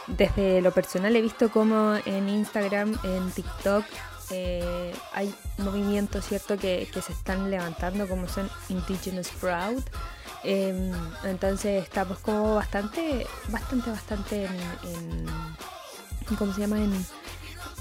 [0.07, 3.85] desde lo personal he visto como en Instagram, en TikTok,
[4.31, 9.83] eh, hay movimientos cierto que, se están levantando como son Indigenous Proud.
[10.43, 10.91] Em,
[11.23, 15.25] entonces estamos como bastante, bastante, bastante en,
[16.37, 16.77] ¿cómo se llama?
[16.77, 16.93] En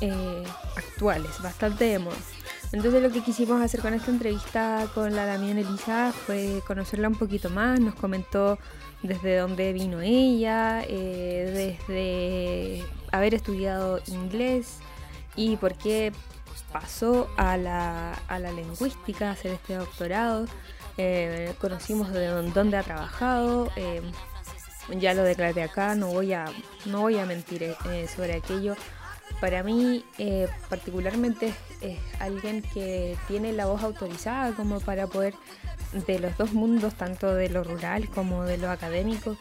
[0.01, 0.45] eh,
[0.77, 2.17] actuales, bastante de moda.
[2.73, 7.15] Entonces lo que quisimos hacer con esta entrevista con la Damián Elisa fue conocerla un
[7.15, 8.59] poquito más, nos comentó
[9.05, 14.79] desde dónde vino ella, eh, desde haber estudiado inglés
[15.37, 16.11] y por qué
[16.73, 20.47] pasó a la, a la lingüística, a hacer este doctorado.
[20.97, 23.71] Eh, conocimos de dónde ha trabajado.
[23.77, 24.01] Eh,
[24.99, 26.47] ya lo declaré acá, no voy a,
[26.87, 27.75] no voy a mentir
[28.15, 28.75] sobre aquello.
[29.41, 30.05] Para mí,
[30.69, 35.35] particularmente, es alguien que tiene la voz autorizada como para poder
[36.07, 39.37] de los dos mundos, tanto de lo rural como de lo académico,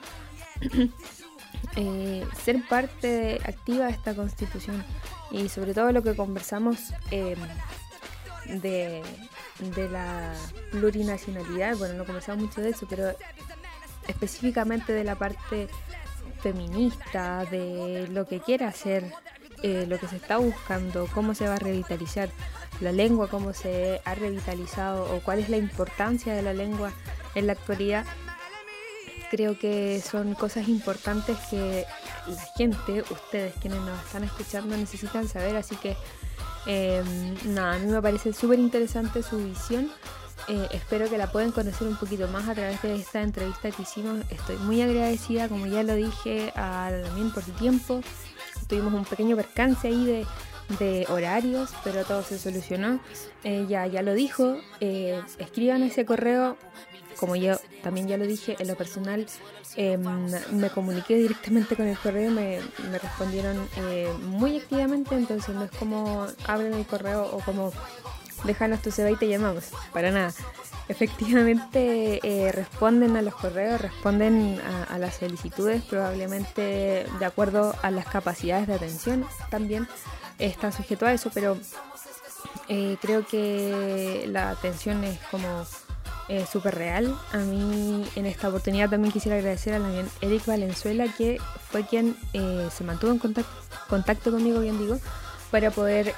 [1.75, 4.83] eh, ser parte activa de esta constitución.
[5.31, 7.39] Y sobre todo lo que conversamos em,
[8.61, 9.01] de,
[9.59, 10.33] de, la
[10.71, 13.15] plurinacionalidad, bueno, no conversamos mucho de eso, pero
[14.07, 15.67] específicamente de la parte
[16.41, 19.11] feminista, de lo que quiere hacer,
[19.63, 22.29] eh, lo que se está buscando, cómo se va a revitalizar
[22.83, 26.91] la lengua, cómo se ha revitalizado o cuál es la importancia de la lengua
[27.35, 28.05] en la actualidad,
[29.33, 31.85] creo que son cosas importantes que
[32.27, 35.55] la gente, ustedes quienes nos están escuchando, necesitan saber.
[35.55, 35.97] Así que,
[36.67, 39.89] em, nada, a mí me parece súper interesante su visión.
[40.47, 43.81] Eh, espero que la puedan conocer un poquito más a través de esta entrevista que
[43.81, 44.19] hicimos.
[44.29, 48.01] Estoy muy agradecida, como ya lo dije, a también por el tiempo.
[48.67, 50.27] Tuvimos un pequeño percance ahí de
[50.79, 52.99] de horarios, pero todo se solucionó.
[53.43, 56.57] Ella ya lo dijo, eh, escriban ese correo,
[57.17, 59.25] como yo también ya lo dije, en lo personal
[59.75, 60.01] em,
[60.51, 62.59] me comuniqué directamente con el correo me,
[63.01, 67.71] respondieron eh, muy activamente, entonces no es como abren el correo o como
[68.43, 70.33] déjanos tu CV y te llamamos, para nada.
[70.89, 74.59] Efectivamente eh, responden a los correos, responden
[74.89, 79.87] a, las solicitudes, probablemente de acuerdo a las capacidades de atención también
[80.43, 81.57] está sujeto a eso, pero
[82.67, 85.65] eh, creo que la atención es como
[86.29, 87.17] eh, súper real.
[87.31, 89.89] A mí en esta oportunidad también quisiera agradecer a la
[90.21, 93.51] Eric Valenzuela, que fue quien eh, se mantuvo en contacto,
[93.89, 94.99] contacto, conmigo, bien digo,
[95.49, 96.09] para poder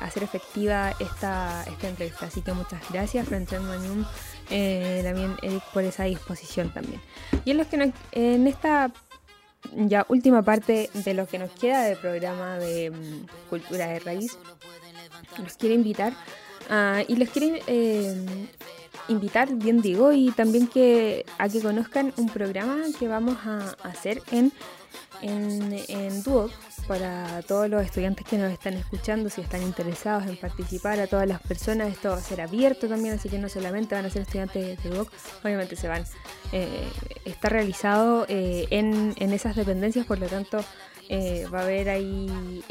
[0.00, 2.26] hacer efectiva esta, esta entrevista.
[2.26, 4.04] Así que muchas gracias, frente Mañum,
[4.48, 7.00] también Eric, por esa disposición también.
[7.44, 8.90] Y en, los que en esta
[9.72, 14.36] ya última parte de lo que nos queda del programa de mm, Cultura de Raíz.
[15.42, 16.12] Los quiero invitar
[17.08, 18.26] y les quiero eh,
[19.08, 24.22] invitar, bien digo, y también que a que conozcan un programa que vamos a hacer
[24.30, 24.52] en,
[25.24, 26.52] en, en Duoc
[26.86, 31.26] para todos los estudiantes que nos están escuchando, si están interesados en participar, a todas
[31.26, 34.22] las personas, esto va a ser abierto también, así que no solamente van a ser
[34.22, 35.10] estudiantes de UOC,
[35.42, 36.04] obviamente se van,
[36.52, 36.86] eh,
[37.24, 40.62] está realizado eh, en, esas dependencias, por lo tanto
[41.08, 42.62] eh, va a haber ahí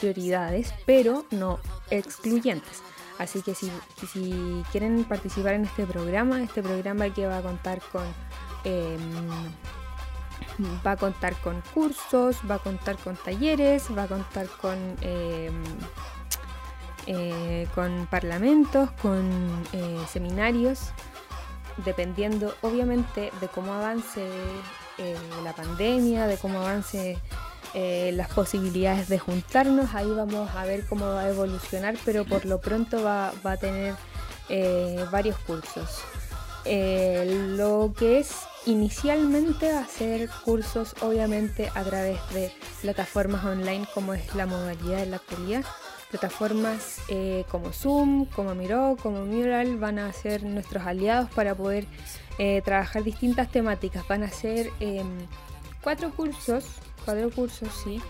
[0.00, 2.82] prioridades, pero no excluyentes.
[3.18, 3.70] Así que si,
[4.12, 8.02] si quieren participar en este programa, este programa que va a contar con
[8.64, 8.98] em,
[10.86, 15.62] va a contar con cursos, va a contar con talleres, va a contar con, em,
[17.06, 19.30] eh, con parlamentos, con
[19.72, 20.90] eh, seminarios,
[21.84, 24.24] dependiendo obviamente de cómo avance
[24.98, 27.18] eh, la pandemia, de cómo avance
[27.74, 32.60] las posibilidades de juntarnos, ahí vamos a ver cómo va a evolucionar, pero por lo
[32.60, 33.96] pronto va, va a tener
[35.10, 36.04] varios cursos.
[36.64, 44.46] lo que es inicialmente hacer cursos obviamente a través de plataformas online como es la
[44.46, 45.64] modalidad de la actualidad,
[46.10, 51.86] plataformas eh, como Zoom, como Miro, como Mural van a ser nuestros aliados para poder
[52.38, 54.06] eh, trabajar distintas temáticas.
[54.06, 55.06] Van a ser em,
[55.82, 56.64] cuatro cursos,
[57.04, 58.00] cuatro cursos, sí,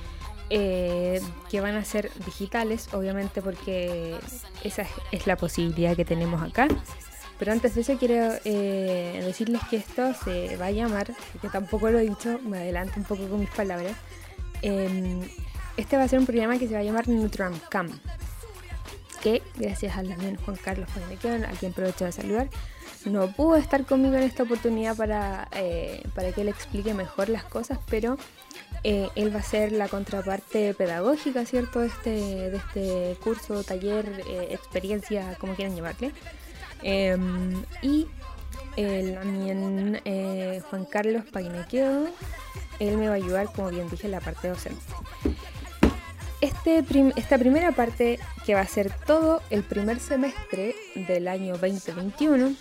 [0.50, 4.16] eh, que van a ser digitales, obviamente porque
[4.62, 6.68] esa es la posibilidad que tenemos acá.
[7.38, 11.90] Pero antes de eso quiero eh, decirles que esto se va a llamar, que tampoco
[11.90, 13.96] lo he dicho, me adelanto un poco con mis palabras.
[14.62, 15.20] Em,
[15.76, 17.06] este va a ser un programa que se va a llamar
[17.68, 17.90] Cam
[19.22, 22.50] que gracias al también Juan Carlos Panequeón, a quien aprovecho de saludar,
[23.06, 27.44] no pudo estar conmigo en esta oportunidad para, eh, para que él explique mejor las
[27.44, 28.18] cosas, pero
[28.82, 34.22] eh, él va a ser la contraparte pedagógica, ¿cierto?, de este, de este curso, taller,
[34.50, 36.12] experiencia, como quieran llamarle.
[36.82, 38.06] Em, y
[38.76, 42.08] también eh, Juan Carlos Painequedo,
[42.78, 44.82] él me va a ayudar, como bien dije, en la parte docente.
[46.40, 46.84] Este
[47.16, 52.54] esta primera parte, que va a ser todo el primer semestre del año 2021,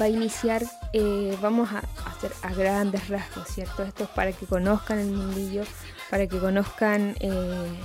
[0.00, 3.82] va a iniciar, eh, vamos a hacer a grandes rasgos, ¿cierto?
[3.82, 5.64] Esto es para que conozcan el mundillo,
[6.10, 7.78] para que conozcan eh,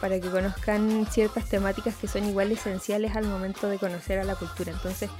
[0.00, 4.34] para que conozcan ciertas temáticas que son igual esenciales al momento de conocer a la
[4.34, 4.72] cultura.
[4.72, 5.10] Entonces,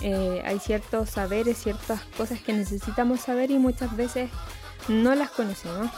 [0.00, 4.30] eh, hay ciertos saberes, ciertas cosas que necesitamos saber y muchas veces
[4.88, 5.90] no las conocemos.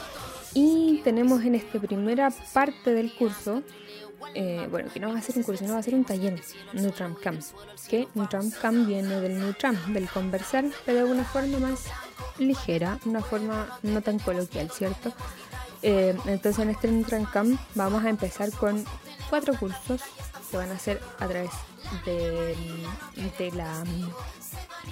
[0.53, 3.61] Y tenemos en esta primera parte del curso,
[4.35, 6.41] eh, bueno, que no va a ser un curso, no va a ser un taller,
[6.71, 7.41] Nutram Camp,
[7.89, 11.85] que Nutram Camp viene del Nutram, del conversar, pero de una forma más
[12.37, 15.13] ligera, una forma no tan coloquial, ¿cierto?
[15.81, 18.83] Eh, entonces en este Camp vamos a empezar con
[19.29, 20.01] cuatro cursos
[20.49, 21.51] que van a ser a través
[22.05, 23.83] de, la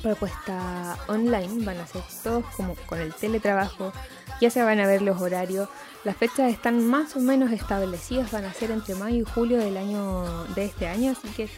[0.01, 3.93] propuesta online, van a ser todos como con el teletrabajo,
[4.41, 5.69] ya se van a ver los horarios,
[6.03, 9.77] las fechas están más o menos establecidas, van a ser entre mayo y julio del
[9.77, 11.49] año de este año, así que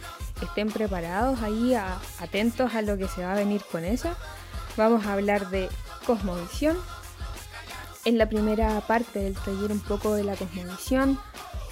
[0.42, 1.74] estén preparados ahí,
[2.20, 4.10] atentos a lo que se va a venir con eso.
[4.76, 5.68] Vamos a hablar de
[6.06, 6.76] cosmovisión,
[8.06, 11.18] en la primera parte del taller un poco de la cosmovisión,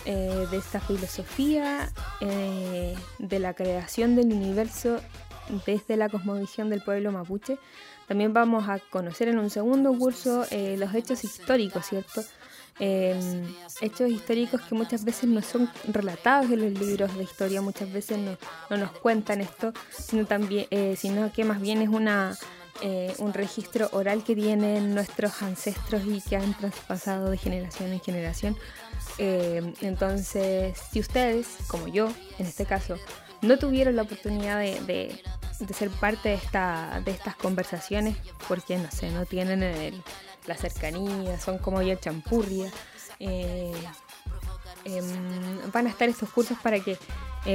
[0.04, 5.00] eh, de esta filosofía, eh, de la creación del universo
[5.64, 7.56] desde la cosmovisión del pueblo mapuche.
[8.08, 12.22] También vamos a conocer en un segundo curso eh, los hechos históricos, ¿cierto?
[12.80, 18.18] hechos históricos que muchas veces no son relatados en los libros de historia, muchas veces
[18.18, 18.36] no,
[18.68, 20.66] no nos cuentan esto, sino, también,
[20.96, 22.36] sino que más bien es una
[22.82, 28.00] eh, un registro oral que tienen nuestros ancestros y que han traspasado de generación en
[28.00, 28.56] generación.
[29.18, 32.08] Eh, entonces, si ustedes, como yo,
[32.38, 32.96] en este caso,
[33.42, 35.22] no tuvieron la oportunidad de,
[35.72, 38.16] ser parte de, esta, de estas conversaciones,
[38.48, 40.02] porque no sé, no tienen
[40.46, 42.70] la cercanía, son como ya champurria,
[43.20, 43.72] eh,
[44.84, 46.98] em, van a estar estos cursos para que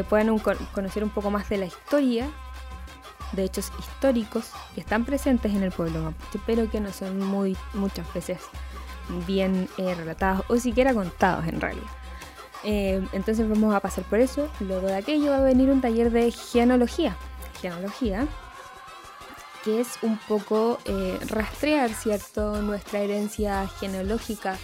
[0.08, 2.32] puedan conocer un poco más de la historia
[3.34, 7.56] de hechos históricos que están presentes en el pueblo mapuche, pero que no son muy
[7.74, 8.40] muchas veces
[9.28, 11.88] bien eh, relatados o siquiera contados en realidad.
[12.64, 14.50] Eh, entonces vamos a pasar por eso.
[14.60, 17.16] Luego de aquello va a venir un taller de genealogía.
[17.62, 18.28] Genealogía,
[19.64, 24.58] que es un poco eh, rastrear, ¿cierto?, nuestra herencia genealógica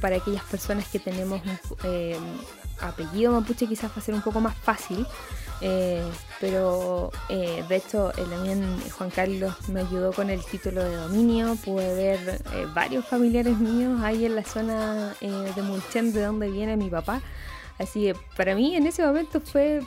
[0.00, 1.42] para aquellas personas que tenemos
[2.80, 5.06] apellido mapuche quizás va a ser un poco más fácil
[5.64, 6.02] eh,
[6.40, 8.64] pero eh, de hecho, también
[8.98, 11.56] Juan Carlos me ayudó con el título de dominio.
[11.64, 16.76] Pude ver eh, varios familiares míos ahí en la zona de Mulchen, de donde viene
[16.76, 17.22] mi papá.
[17.78, 19.82] Así que para mí en ese momento fue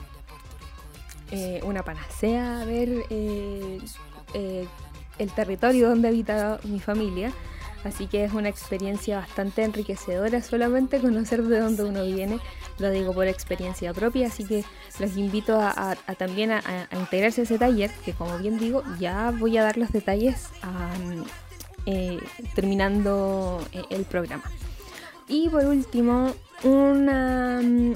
[1.62, 3.82] una panacea ver el
[5.34, 7.32] territorio donde habita mi familia.
[7.86, 12.40] Así que es una experiencia bastante enriquecedora solamente conocer de dónde uno viene,
[12.78, 14.64] lo digo por experiencia propia, así que
[14.98, 19.56] los invito a, también a, integrarse a ese taller, que como bien digo, ya voy
[19.56, 20.48] a dar los detalles
[21.86, 22.18] eh,
[22.56, 24.44] terminando eh, el programa.
[25.28, 27.94] Y por último, una mm,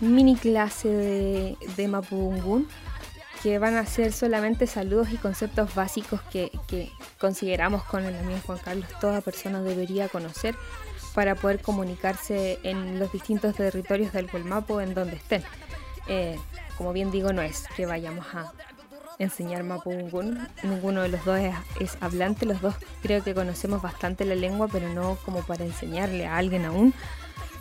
[0.00, 1.88] mini clase de, de
[3.42, 6.50] que van a ser solamente saludos y conceptos básicos que,
[7.18, 10.54] consideramos con el amigo Juan Carlos toda persona debería conocer
[11.14, 15.42] para poder comunicarse en los distintos territorios del Gualmapo en donde estén.
[16.06, 16.38] Eh,
[16.76, 18.52] como bien digo, no es que vayamos a
[19.18, 21.40] enseñar Mapungún, ninguno de los dos
[21.80, 26.26] es, hablante, los dos creo que conocemos bastante la lengua, pero no como para enseñarle
[26.26, 26.94] a alguien aún.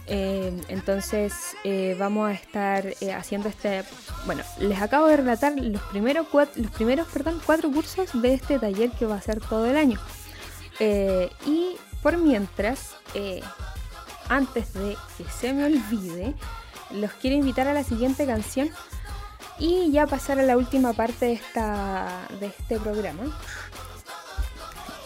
[0.10, 1.34] Eh, entonces
[1.66, 3.84] eh, vamos a estar eh, haciendo este,
[4.26, 8.58] bueno, les acabo de relatar los primeros, cuatro, los primeros perdón, cuatro cursos de este
[8.58, 9.99] taller que va a ser todo el año.
[11.45, 12.95] y por mientras,
[14.30, 16.36] antes de que se me olvide,
[16.91, 18.70] los quiero invitar a la siguiente canción
[19.60, 23.24] y ya pasar a la última parte de, esta, de este programa.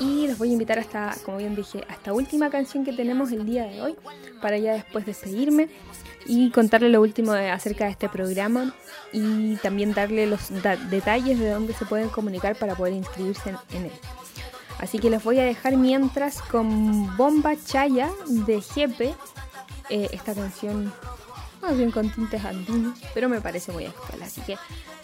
[0.01, 3.31] Y los voy a invitar hasta, como bien dije, a esta última canción que tenemos
[3.31, 3.95] el día de hoy,
[4.41, 5.69] para ya después despedirme
[6.25, 8.73] y contarle lo último acerca de este programa
[9.13, 10.49] y también darle los
[10.89, 13.91] detalles de dónde se pueden comunicar para poder inscribirse en, él.
[14.79, 19.13] Así que les voy a dejar mientras con Bomba Chaya de Jepe,
[19.89, 20.91] eh, esta canción
[21.61, 24.23] más bien con tintes andinos, pero me parece muy actual.
[24.23, 24.53] Así que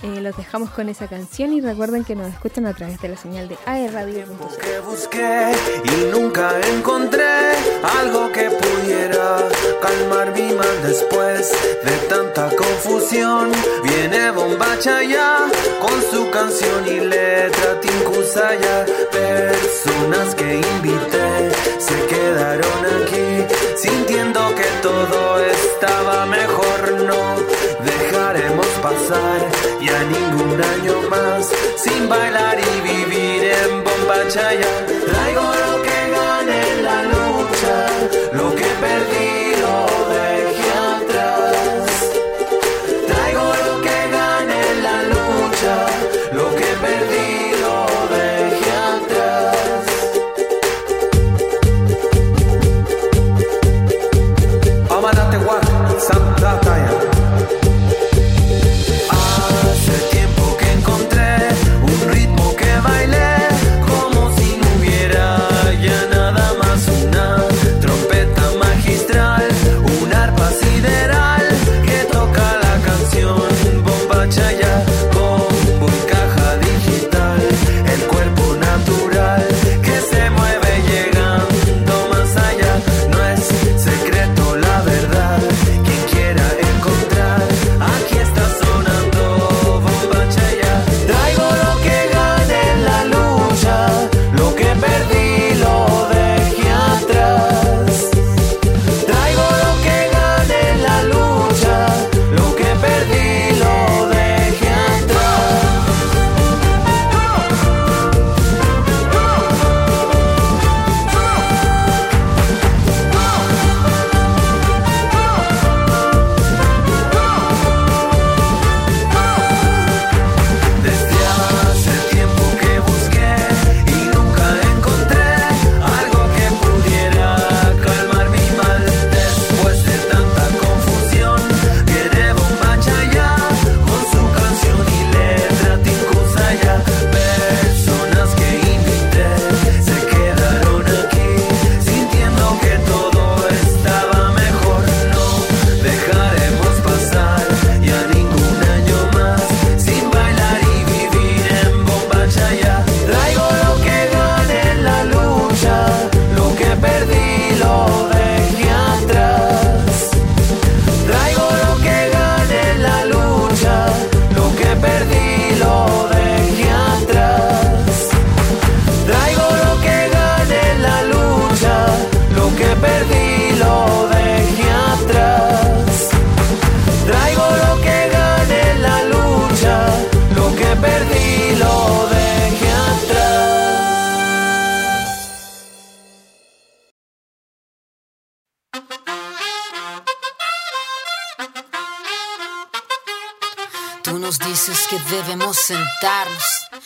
[0.04, 3.18] eh, los dejamos con esa canción y recuerden que nos escuchan a través de la
[3.18, 4.26] señal de AE Radio.
[4.62, 5.52] Que busqué
[5.84, 7.54] y nunca encontré
[8.00, 9.40] algo que pudiera
[9.82, 11.52] calmar mi mal después
[11.84, 13.52] de tanta confusión.
[13.84, 15.48] Viene Bombacha ya
[15.82, 18.86] con su canción y letra Tinkusaya.
[19.12, 23.07] Personas que invité se quedaron aquí
[24.56, 26.80] que todo estaba mejor.
[27.10, 27.22] No
[27.92, 29.40] dejaremos pasar
[29.82, 31.50] ya ningún año más
[31.84, 34.72] sin bailar y vivir en Bombachaya.
[35.10, 35.87] Traigo lo que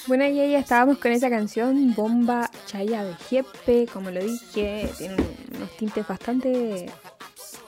[0.08, 5.16] Bueno, y ahí estábamos con esa canción Bomba Chaya de Jepe, como lo dije, tiene
[5.56, 6.92] unos tintes bastante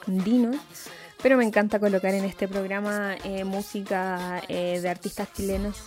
[0.08, 0.56] andinos,
[1.24, 5.78] pero me encanta colocar en este programa eh, música eh, de artistas chilenos,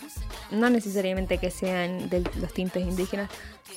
[0.51, 3.31] no necesariamente que sean de los tintes indígenas,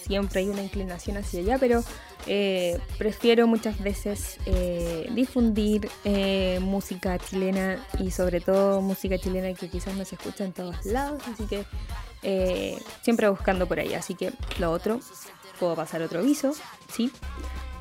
[0.07, 1.83] siempre hay una inclinación hacia allá, pero
[2.27, 4.37] eh, prefiero muchas veces
[5.13, 5.89] difundir
[6.61, 11.21] música chilena y sobre todo música chilena que quizás no se escucha en todos lados,
[11.27, 11.65] así que
[13.01, 13.93] siempre buscando por ahí.
[13.93, 15.01] Así que lo otro,
[15.59, 16.53] puedo pasar otro aviso,
[16.89, 17.11] ¿sí?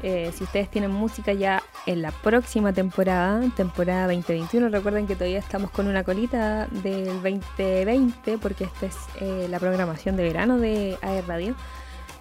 [0.03, 5.41] Eh, si ustedes tienen música ya en la próxima temporada, temporada 2021, recuerden que todavía
[5.41, 10.99] estamos con una colita del 2020 porque esta es eh, la programación de verano de
[11.03, 11.57] AE Radio.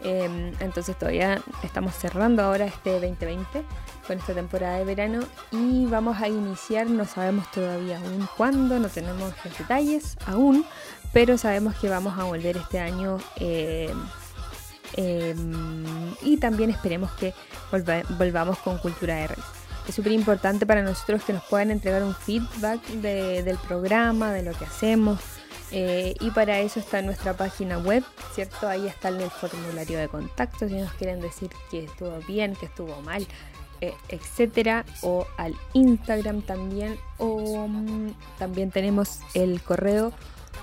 [0.01, 3.63] Eh, entonces todavía estamos cerrando ahora este 2020
[4.05, 5.19] con esta temporada de verano
[5.51, 10.65] y vamos a iniciar, no sabemos todavía aún cuándo, no tenemos detalles aún,
[11.13, 13.17] pero sabemos que vamos a volver este año
[14.95, 15.35] eh,
[16.21, 17.33] y también esperemos que
[17.71, 19.43] volva- volvamos con cultura raíz.
[19.87, 24.43] es súper importante para nosotros que nos puedan entregar un feedback de- del programa, de
[24.43, 25.19] lo que hacemos.
[25.71, 28.01] eh, y para eso está nuestra página web,
[28.33, 28.69] ¿cierto?
[28.69, 33.01] Ahí está el formulario de contacto si nos quieren decir que estuvo bien, que estuvo
[33.01, 33.27] mal,
[33.81, 34.85] eh, etcétera.
[35.01, 36.97] O al Instagram también.
[37.17, 40.13] O mm, también tenemos el correo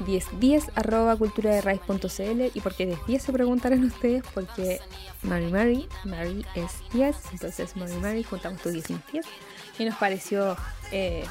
[0.01, 4.81] 1010 arroba cultura de raíz.cl y porque 1010 se preguntarán ustedes porque
[5.23, 9.27] Mary Mary, Mary es 10, entonces Mary Mary juntamos tu 10 y 10
[9.79, 10.57] y nos pareció
[10.93, 11.25] eh,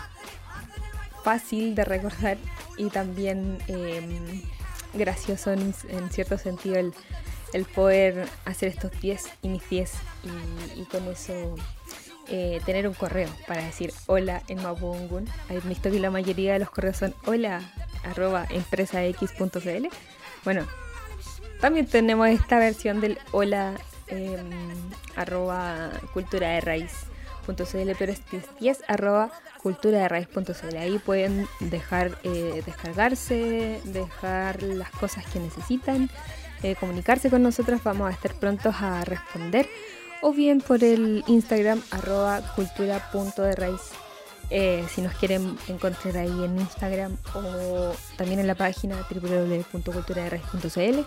[1.23, 2.37] fácil de recordar
[2.77, 4.41] y también eh,
[4.93, 6.93] gracioso en, en cierto sentido el,
[7.53, 9.93] el poder hacer estos 10 y mis 10
[10.75, 11.55] y, y con eso
[12.35, 15.29] eh, tener un correo para decir hola en Mapudungun.
[15.49, 17.61] Hay visto que la mayoría de los correos son hola
[18.03, 19.87] arroba empresax.cl.
[20.43, 20.65] Bueno,
[21.61, 23.75] también tenemos esta versión del hola
[24.07, 24.41] eh,
[25.15, 28.21] arroba cultura de raíz.cl, pero es
[28.59, 29.29] 10 arroba
[29.61, 30.77] cultura de raíz.cl.
[30.77, 36.09] Ahí pueden dejar eh, descargarse, dejar las cosas que necesitan,
[36.63, 37.83] eh, comunicarse con nosotros.
[37.83, 39.69] Vamos a estar prontos a responder
[40.23, 43.75] o bien por el Instagram arroba cultura.de
[44.49, 50.99] eh, si nos quieren encontrar ahí en Instagram o también en la página www.culturaderaiz.cl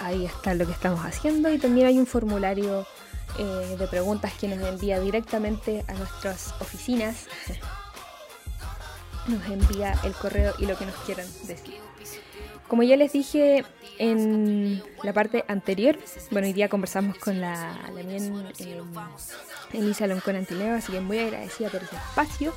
[0.00, 1.52] ahí está lo que estamos haciendo.
[1.52, 2.86] Y también hay un formulario
[3.38, 7.26] eh, de preguntas que nos envía directamente a nuestras oficinas.
[9.26, 11.80] Nos envía el correo y lo que nos quieran decir
[12.68, 13.64] como ya les dije
[13.98, 15.98] en la parte anterior,
[16.30, 18.80] bueno, hoy día conversamos con la, la bien, eh,
[19.72, 22.52] Elisa Loncón Antileo, así que muy agradecida por ese espacio,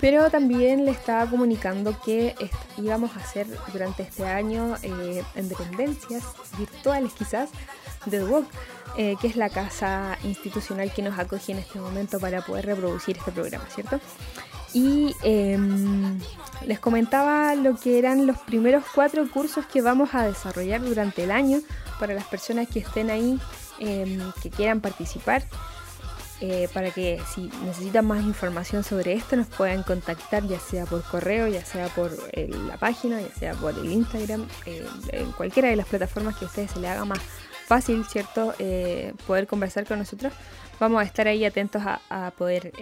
[0.00, 2.34] pero también le estaba comunicando que
[2.76, 6.24] íbamos a hacer durante este año eh, en dependencias
[6.58, 7.50] virtuales quizás
[8.06, 8.44] de DUOC,
[8.96, 13.16] eh, que es la casa institucional que nos acoge en este momento para poder reproducir
[13.18, 14.00] este programa, ¿cierto?
[14.76, 16.20] Y em,
[16.66, 21.30] les comentaba lo que eran los primeros cuatro cursos que vamos a desarrollar durante el
[21.30, 21.60] año
[21.98, 23.40] para las personas que estén ahí,
[23.78, 25.44] em, que quieran participar,
[26.42, 31.02] eh, para que si necesitan más información sobre esto nos puedan contactar ya sea por
[31.04, 35.70] correo, ya sea por eh, la página, ya sea por el Instagram, eh, en cualquiera
[35.70, 37.20] de las plataformas que a ustedes se les haga más
[37.66, 38.52] fácil, ¿cierto?
[39.26, 40.34] Poder conversar con nosotros.
[40.78, 42.72] Vamos a estar ahí atentos a, poder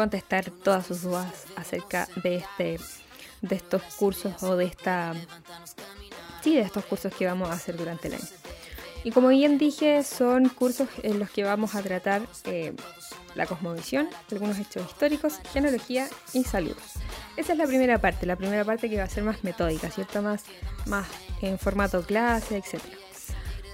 [0.00, 2.80] contestar todas sus dudas acerca de este
[3.42, 5.12] de estos cursos o de esta
[6.42, 8.24] sí de estos cursos que vamos a hacer durante el año.
[9.04, 12.72] Y como bien dije son cursos en los que vamos a tratar eh,
[13.34, 16.76] la cosmovisión algunos hechos históricos genealogía y salud.
[17.36, 20.22] Esa es la primera parte la primera parte que va a ser más metódica cierto
[20.22, 20.44] más
[20.86, 21.08] más
[21.42, 22.96] en formato clase etcétera.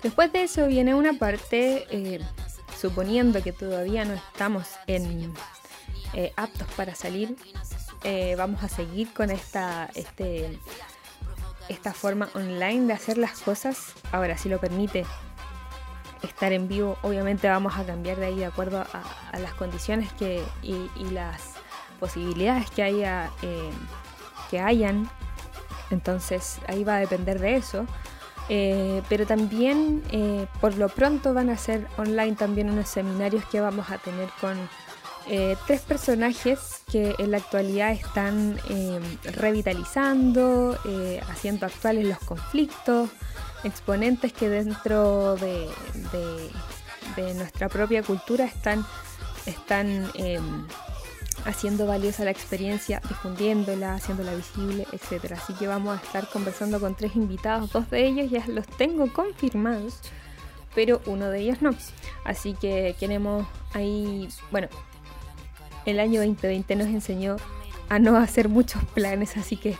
[0.03, 2.19] Después de eso viene una parte eh,
[2.81, 5.33] suponiendo que todavía no estamos en
[6.17, 7.37] eh, aptos para salir,
[8.03, 10.59] eh, vamos a seguir con esta, este,
[11.69, 13.93] esta forma online de hacer las cosas.
[14.13, 15.05] Ahora, si lo permite
[16.23, 20.43] estar en vivo, obviamente vamos a cambiar de ahí de acuerdo a, las condiciones que,
[20.63, 21.43] y, las
[22.01, 23.71] posibilidades que haya eh,
[24.51, 25.11] que hayan.
[25.91, 27.85] Entonces ahí va a depender de eso.
[28.49, 30.03] Eh, pero también
[30.61, 34.57] por lo pronto van a ser online también unos seminarios que vamos a tener con
[35.29, 43.11] eh, tres personajes que en la actualidad están eh, revitalizando, eh, haciendo actuales los conflictos,
[43.65, 45.69] exponentes que dentro de,
[47.35, 48.87] nuestra propia cultura están,
[49.47, 50.09] están
[51.45, 55.33] haciendo valiosa la experiencia, difundiéndola, haciéndola visible, etc.
[55.33, 59.13] Así que vamos a estar conversando con tres invitados, dos de ellos ya los tengo
[59.13, 59.99] confirmados,
[60.75, 61.71] pero uno de ellos no.
[62.25, 64.69] Así que queremos ahí, bueno,
[65.87, 67.37] el año 2020 nos enseñó
[67.89, 69.77] a no hacer muchos planes, así que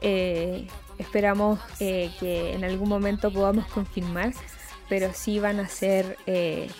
[0.00, 0.66] eh,
[0.98, 4.32] esperamos eh, que en algún momento podamos confirmar,
[4.88, 6.70] pero sí van a ser eh,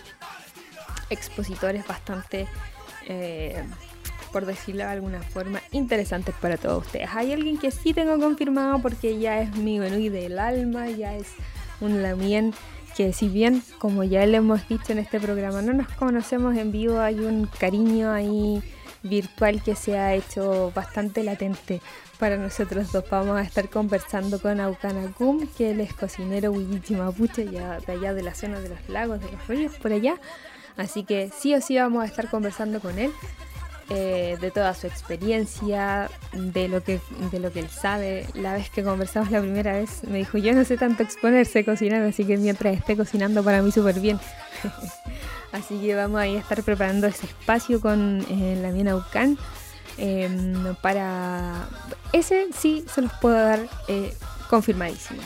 [1.11, 2.47] expositores bastante,
[4.33, 7.09] por decirlo de alguna forma, interesantes para todos ustedes.
[7.12, 11.27] Hay alguien que sí tengo confirmado porque ya es mi menú del alma, ya es
[11.81, 12.55] un lamien
[13.01, 16.70] que si bien, como ya le hemos dicho en este programa, no nos conocemos en
[16.70, 18.62] vivo, hay un cariño ahí
[19.03, 21.80] virtual que se ha hecho bastante latente
[22.18, 23.05] para nosotros dos.
[23.11, 27.90] Vamos a estar conversando con Aucana Kum, que él es cocinero Wiwichi Mapuche, ya de
[27.90, 30.16] allá de la zona de los lagos, de los ríos, por allá.
[30.76, 33.11] Así que sí o sí vamos a estar conversando con él.
[33.91, 37.01] Eh, de toda su experiencia, de lo, que,
[37.32, 38.26] de lo que él sabe.
[38.34, 42.03] La vez que conversamos la primera vez me dijo, yo no sé tanto exponerse cocinar,
[42.03, 44.20] así que mientras esté cocinando para mí súper bien.
[45.53, 49.36] Así que vamos a estar preparando ese espacio con eh, la Miena Ucán.
[49.99, 51.68] Em, para
[52.12, 54.14] ese sí se los puedo dar eh,
[54.49, 55.20] confirmadísimo.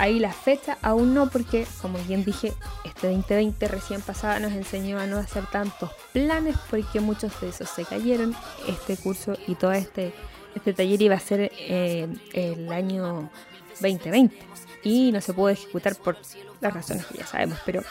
[0.00, 2.54] Ahí la fecha aún no porque, como bien dije,
[2.86, 7.68] este 2020 recién pasada nos enseñó a no hacer tantos planes porque muchos de esos
[7.68, 8.34] se cayeron.
[8.66, 10.14] Este curso y todo este,
[10.54, 13.28] este taller iba a ser eh, el año
[13.82, 14.38] 2020
[14.84, 16.16] y no se pudo ejecutar por
[16.62, 17.82] las razones que ya sabemos, pero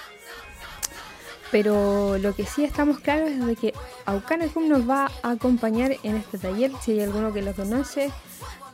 [1.52, 3.74] pero lo que sí estamos claros es de que
[4.08, 6.72] Aucanacum nos va a acompañar en este taller.
[6.82, 8.12] Si hay alguno que lo conoce,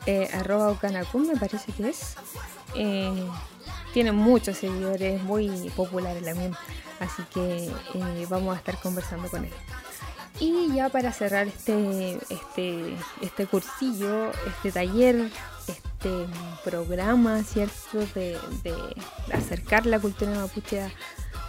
[0.06, 2.16] eh, arroba Aucanacum me parece que es.
[2.76, 3.28] Eh,
[3.92, 6.52] tiene muchos seguidores, muy popular también.
[7.00, 9.52] Así que eh, vamos a estar conversando con él.
[10.38, 15.30] Y ya para cerrar este, este, este cursillo, este taller,
[15.66, 16.26] este
[16.62, 18.00] programa, ¿cierto?
[18.14, 18.38] De,
[19.32, 20.90] acercar la cultura mapuche a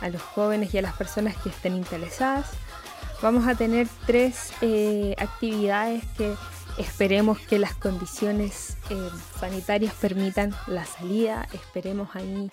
[0.01, 2.47] a los jóvenes y a las personas que estén interesadas.
[3.21, 6.35] Vamos a tener tres eh, actividades que
[6.77, 9.09] esperemos que las condiciones eh,
[9.39, 11.47] sanitarias permitan la salida.
[11.53, 12.49] Esperemos ahí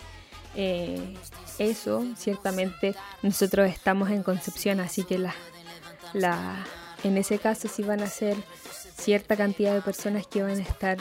[0.54, 1.14] eh,
[1.58, 2.04] eso.
[2.16, 5.34] Ciertamente nosotros estamos en Concepción, así que la,
[6.12, 6.64] la,
[7.02, 8.36] en ese caso sí van a ser
[8.96, 10.98] cierta cantidad de personas que van a estar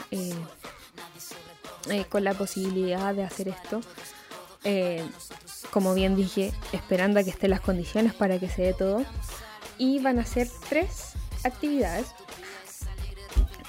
[2.09, 3.82] con la posibilidad de hacer esto
[5.74, 9.03] como bien dije, esperando a que estén las condiciones para que se dé todo.
[9.80, 11.13] Y van a ser tres
[11.43, 12.05] actividades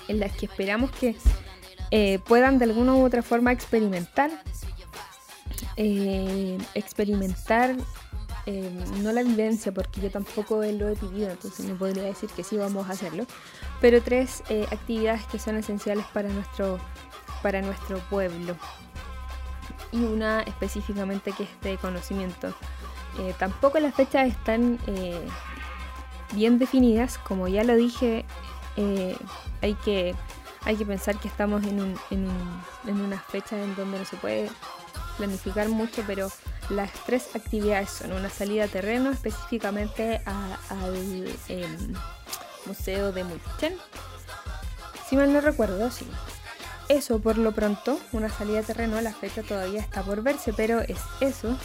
[0.08, 1.16] en las que esperamos que
[1.90, 4.30] eh, puedan de alguna u otra forma experimentar.
[5.76, 7.76] Eh, experimentar
[8.46, 8.70] eh,
[9.02, 12.56] no la vivencia, porque yo tampoco lo he vivido, entonces no podría decir que sí
[12.56, 13.26] vamos a hacerlo,
[13.80, 16.78] pero tres actividades que son esenciales para nuestro,
[17.42, 18.56] para nuestro pueblo
[19.92, 22.54] y una específicamente que es de conocimiento.
[23.38, 24.78] Tampoco las fechas están
[26.34, 28.24] bien definidas, como ya lo dije,
[28.76, 29.16] eh,
[29.62, 30.14] hay, que,
[30.62, 32.28] hay que pensar que estamos en, un, en,
[32.86, 34.50] en una fecha en donde no se puede
[35.16, 36.30] planificar mucho, pero
[36.70, 40.96] las tres actividades son una salida a terreno específicamente al
[41.48, 41.94] em,
[42.66, 43.76] Museo de Mulchen.
[45.08, 46.06] Si mal no recuerdo, sí.
[46.88, 50.80] Eso por lo pronto, una salida a terreno, la fecha todavía está por verse, pero
[50.80, 51.58] es eso.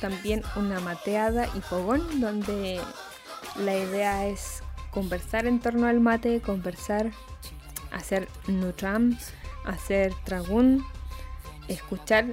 [0.00, 2.80] También una mateada y fogón, donde
[3.56, 4.62] la idea es
[4.96, 7.10] conversar en torno al mate, conversar,
[7.92, 9.18] hacer nutram,
[9.66, 10.86] hacer tragún,
[11.68, 12.24] escuchar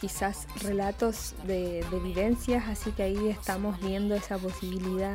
[0.00, 5.14] quizás relatos de, de vivencias, así que ahí estamos viendo esa posibilidad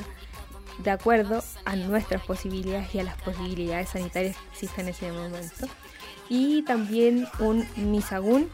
[0.77, 5.65] de acuerdo a nuestras posibilidades y a las posibilidades sanitarias que existen en ese momento.
[6.29, 8.51] Y también un misagún,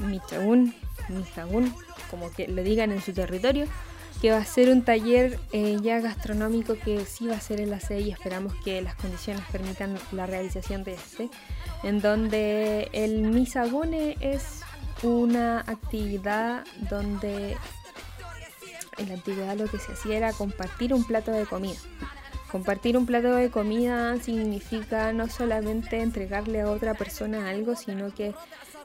[0.00, 0.74] michagún,
[1.10, 1.74] misagún,
[2.10, 3.66] como que lo digan en su territorio,
[4.24, 7.68] que va a ser un taller eh, ya gastronómico que sí va a ser en
[7.68, 11.28] la sede y esperamos que las condiciones permitan la realización de este,
[11.82, 14.60] en donde el misagune es
[15.02, 17.58] una actividad donde
[18.96, 21.76] en la antigüedad lo que se hacía era compartir un plato de comida.
[22.50, 28.34] Compartir un plato de comida significa no solamente entregarle a otra persona algo, sino que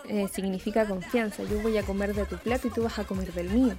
[0.09, 1.43] eh, significa confianza.
[1.43, 3.75] Yo voy a comer de tu plato y tú vas a comer del mío.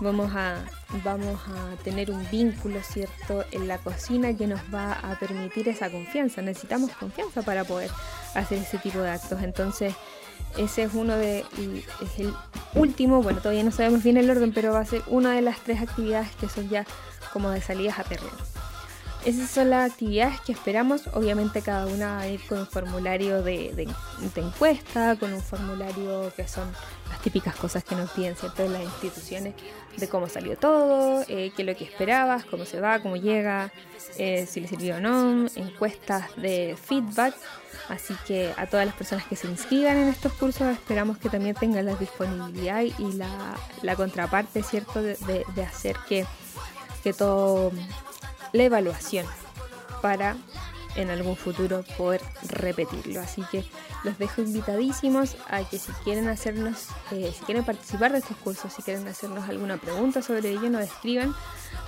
[0.00, 0.64] Vamos a,
[1.04, 5.90] vamos a tener un vínculo, ¿cierto?, en la cocina que nos va a permitir esa
[5.90, 6.42] confianza.
[6.42, 7.90] Necesitamos confianza para poder
[8.34, 9.40] hacer ese tipo de actos.
[9.42, 9.94] Entonces,
[10.58, 12.34] ese es uno de, es el
[12.74, 15.60] último, bueno, todavía no sabemos bien el orden, pero va a ser una de las
[15.60, 16.84] tres actividades que son ya
[17.32, 18.36] como de salidas a terreno.
[19.24, 21.06] Esas son las actividades que esperamos.
[21.14, 23.88] Obviamente cada una va a ir con un formulario de,
[24.36, 26.70] encuesta, con un formulario que son
[27.08, 28.68] las típicas cosas que nos piden ¿cierto?
[28.68, 29.54] las instituciones
[29.96, 33.72] de cómo salió todo, eh, qué es lo que esperabas, cómo se va, cómo llega,
[34.18, 37.34] eh, si le sirvió o no, encuestas de feedback.
[37.88, 41.54] Así que a todas las personas que se inscriban en estos cursos esperamos que también
[41.54, 45.02] tengan la disponibilidad y la, contraparte, ¿cierto?
[45.02, 45.16] De,
[45.54, 46.24] de hacer que,
[47.02, 47.72] que todo
[48.52, 49.26] la evaluación
[50.00, 50.36] para
[50.96, 53.20] en algún futuro poder repetirlo.
[53.20, 53.64] Así que
[54.04, 58.72] los dejo invitadísimos a que si quieren hacernos, eh, si quieren participar de estos cursos,
[58.72, 61.34] si quieren hacernos alguna pregunta sobre ello, nos escriban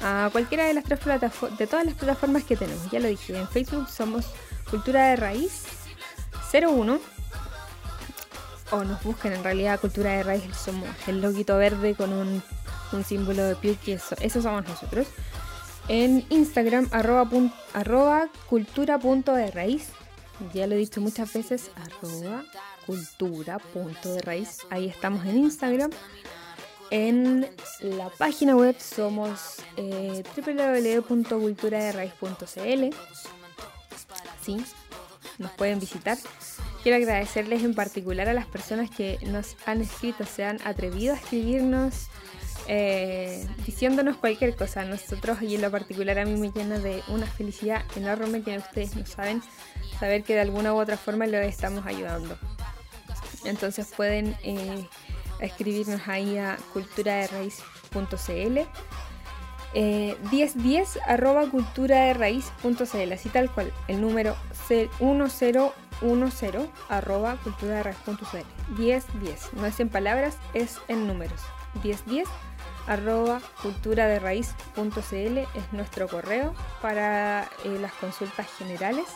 [0.03, 2.91] a cualquiera de las tres plataformas, de todas las plataformas que tenemos.
[2.91, 4.27] Ya lo dije, en Facebook somos
[4.71, 5.63] Cultura de Raíz
[6.53, 6.99] 01
[8.73, 12.43] o nos buscan en realidad Cultura de Raíz, somos el loguito verde con un,
[13.05, 15.07] símbolo de pie, que eso, eso somos nosotros
[15.89, 19.89] en Instagram arroba, cultura punto de raíz.
[20.53, 22.45] Ya lo he dicho muchas veces, arroba
[22.87, 24.59] cultura punto de raíz.
[24.71, 25.91] Ahí estamos en Instagram.
[26.91, 27.49] En
[27.81, 30.23] la página web somos eh.
[34.43, 34.65] Sí,
[35.39, 36.17] nos pueden visitar.
[36.83, 41.17] Quiero agradecerles en particular a las personas que nos han escrito, se han atrevido a
[41.17, 42.07] escribirnos
[42.69, 44.85] eh, diciéndonos cualquier cosa.
[44.85, 48.97] Nosotros y en lo particular a mí me llena de una felicidad enorme que ustedes
[48.97, 49.43] no saben,
[49.99, 52.39] saber que de alguna u otra forma los estamos ayudando.
[53.45, 54.89] Entonces pueden eh,
[55.41, 58.61] escribirnos ahí a culturaderraiz.cl
[59.79, 64.35] eh, 1010 arroba cultura de raíz.cl, así tal cual, el número
[64.71, 68.79] 1010 arroba cultura de raíz.cl.
[68.79, 71.43] 1010, no es en palabras, es en números.
[71.85, 72.27] 1010
[72.87, 79.07] arroba cultura de raíz.cl es nuestro correo para eh, las consultas generales.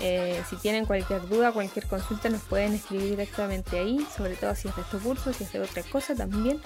[0.00, 4.68] Eh, si tienen cualquier duda, cualquier consulta, nos pueden escribir directamente ahí, sobre todo si
[4.68, 6.60] es de estos cursos, si es de otra cosa también.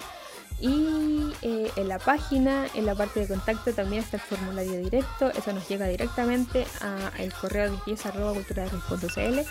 [0.61, 5.31] Y eh, en la página, en la parte de contacto también está el formulario directo,
[5.31, 9.47] eso nos llega directamente al correo de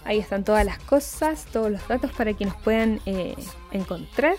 [0.04, 3.36] Ahí están todas las cosas, todos los datos para que nos puedan eh,
[3.70, 4.34] encontrar.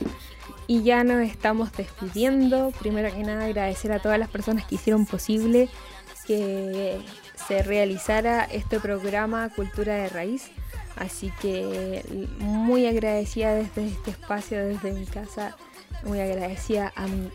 [0.67, 2.71] Y ya nos estamos despidiendo.
[2.79, 5.69] Primero que nada agradecer a todas las personas que hicieron posible
[6.25, 6.99] que
[7.47, 10.51] se realizara este programa Cultura de Raíz.
[10.95, 12.03] Así que
[12.39, 15.55] muy agradecida desde este espacio, desde mi casa,
[16.03, 17.31] muy agradecida a mi,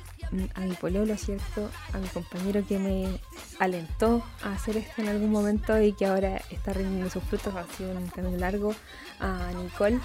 [0.55, 1.70] a mi pololo, ¿cierto?
[1.93, 3.20] A mi compañero que me
[3.59, 7.64] alentó a hacer esto en algún momento y que ahora está rindiendo sus frutos, ha
[7.77, 8.74] sido un camino largo,
[9.20, 10.01] a Nicole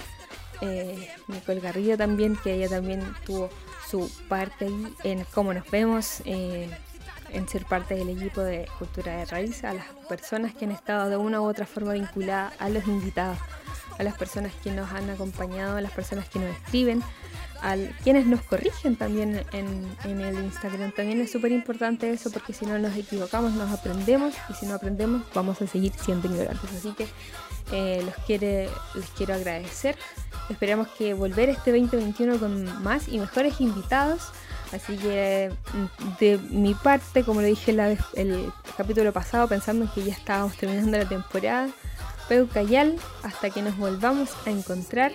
[0.62, 3.50] eh, Nicole Garrido también, que ella también tuvo
[3.90, 6.70] su parte ahí en cómo nos vemos, eh,
[7.32, 11.10] en ser parte del equipo de Cultura de Raíz, a las personas que han estado
[11.10, 13.38] de una u otra forma vinculadas a los invitados,
[13.98, 17.02] a las personas que nos han acompañado, a las personas que nos escriben,
[17.62, 20.92] a quienes nos corrigen también en, el Instagram.
[20.92, 24.76] También es súper importante eso porque si no nos equivocamos, nos aprendemos y si no
[24.76, 26.72] aprendemos vamos a seguir siendo ignorantes.
[26.72, 27.08] Así que
[27.72, 29.98] eh, los quiere, les quiero agradecer.
[30.50, 34.32] Esperamos que volver este 2021 con más y mejores invitados.
[34.74, 37.72] Así que mm, de mi parte, como lo dije
[38.16, 41.70] el capítulo pasado, pensando que ya estábamos terminando la temporada,
[42.28, 45.12] Peucayal, hasta que nos volvamos a encontrar.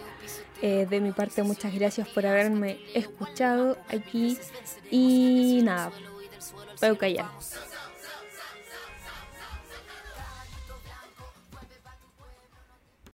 [0.62, 4.38] Eh, de mi parte, muchas gracias por haberme escuchado aquí.
[4.90, 5.92] Y nada,
[6.80, 7.26] Peucayal.